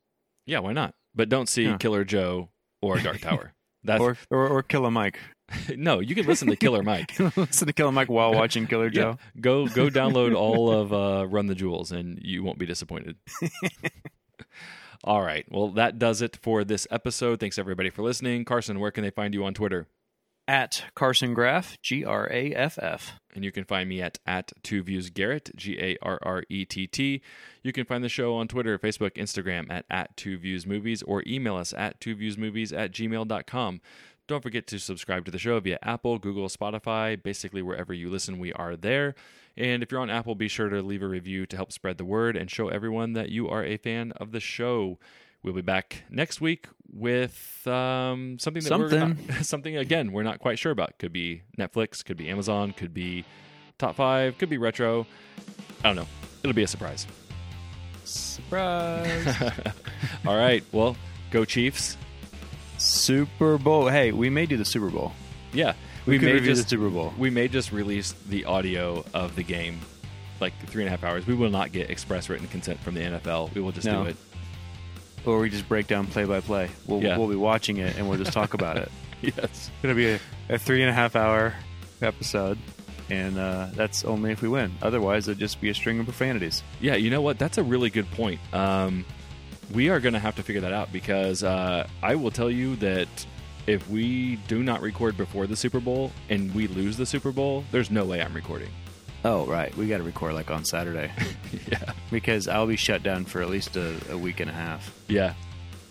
[0.47, 0.95] Yeah, why not?
[1.15, 1.77] But don't see Yeah.
[1.77, 2.49] Killer Joe
[2.81, 3.53] or Dark Tower.
[3.85, 5.19] That's or, or or kill a Mike.
[5.77, 7.19] no, you can listen to Killer Mike.
[7.37, 9.19] Listen to Killer Mike while watching Killer Joe.
[9.41, 13.17] Go go download all of uh, Run the Jewels, and you won't be disappointed.
[15.05, 15.45] all right.
[15.51, 17.41] Well, that does it for this episode.
[17.41, 18.45] Thanks everybody for listening.
[18.45, 19.89] Carson, where can they find you on Twitter?
[20.53, 23.19] At Carson Graff, G R A F F.
[23.35, 26.67] And you can find me at at Two Views Garrett, G A R R E
[26.67, 27.23] T T.
[27.63, 31.23] You can find the show on Twitter, Facebook, Instagram at at Two Views Movies, or
[31.27, 33.81] email us at Two Views Movies at gmail.com.
[34.29, 38.39] Don't forget to subscribe to the show via Apple, Google, Spotify, basically wherever you listen,
[38.39, 39.15] we are there.
[39.57, 42.05] And if you're on Apple, be sure to leave a review to help spread the
[42.05, 44.99] word and show everyone that you are a fan of the show.
[45.43, 49.26] We'll be back next week with um, something that we're Something.
[49.26, 50.99] not, something again we're not quite sure about.
[50.99, 53.24] Could be Netflix, could be Amazon, could be
[53.78, 55.07] top five, could be retro.
[55.82, 56.07] I don't know.
[56.45, 57.07] It'll be a surprise.
[58.05, 59.53] Surprise.
[60.26, 60.62] All right.
[60.72, 60.97] Well,
[61.30, 61.97] go Chiefs.
[62.78, 63.88] Super Bowl.
[63.88, 65.12] Hey, we may do the Super Bowl.
[65.53, 65.74] Yeah,
[66.07, 67.12] We, could may just the Super Bowl.
[67.18, 69.80] we may just release the audio of the game
[70.40, 71.26] like three and a half hours.
[71.26, 73.55] We will not get express written consent from the NFL.
[73.55, 74.05] We will just No.
[74.05, 74.16] do it.
[75.25, 76.68] Or we just break down play by play.
[76.87, 77.16] We'll Yeah.
[77.16, 78.91] we'll be watching it and we'll just talk about it.
[79.23, 79.37] Yes.
[79.39, 81.55] It's gonna be a, a three and a half hour
[82.01, 82.59] episode,
[83.09, 84.73] and uh, that's only if we win.
[84.83, 86.64] Otherwise, it'd just be a string of profanities.
[86.81, 87.39] Yeah, you know what?
[87.39, 88.41] That's a really good point.
[88.53, 89.05] Um,
[89.73, 92.75] we are going to have to figure that out because uh, I will tell you
[92.77, 93.07] that
[93.68, 97.62] if we do not record before the Super Bowl and we lose the Super Bowl,
[97.70, 98.70] there's no way I'm recording.
[99.25, 101.12] Oh right, we got to record like on Saturday
[101.70, 101.93] yeah.
[102.11, 104.93] because I'll be shut down for at least a, a week and a half.
[105.09, 105.35] Yeah.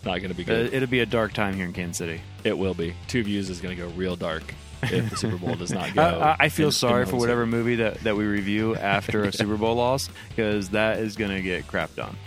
[0.04, 0.74] Not going to be Uh, good.
[0.74, 2.22] it'll be a dark time here in Kansas City.
[2.44, 2.96] it will be.
[3.08, 4.44] Two Views is going to go real dark
[4.84, 6.02] if the Super Bowl does not go.
[6.02, 9.32] I, I- feel in- sorry in for whatever movie that, that we review after a
[9.32, 12.18] Super Bowl loss because that is going to get crapped on.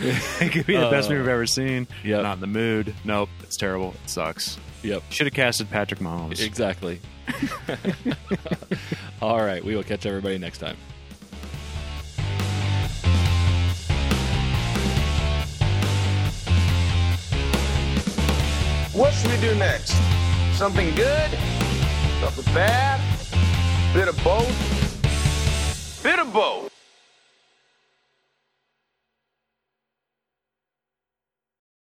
[0.00, 1.86] it could be the best movie I've ever seen.
[2.04, 2.22] Yep.
[2.22, 2.94] Not in the mood.
[3.04, 3.28] Nope.
[3.42, 3.94] It's terrible.
[4.04, 4.58] It sucks.
[4.82, 5.02] Yep.
[5.10, 6.44] Should have casted Patrick Mahomes.
[6.44, 7.00] Exactly.
[9.22, 9.64] All right.
[9.64, 10.76] We will catch everybody next time.
[18.92, 19.94] What should we do next?
[20.54, 21.30] Something good?
[22.20, 23.00] Something bad?
[23.92, 26.02] Bit of both?
[26.02, 26.75] Bit of both.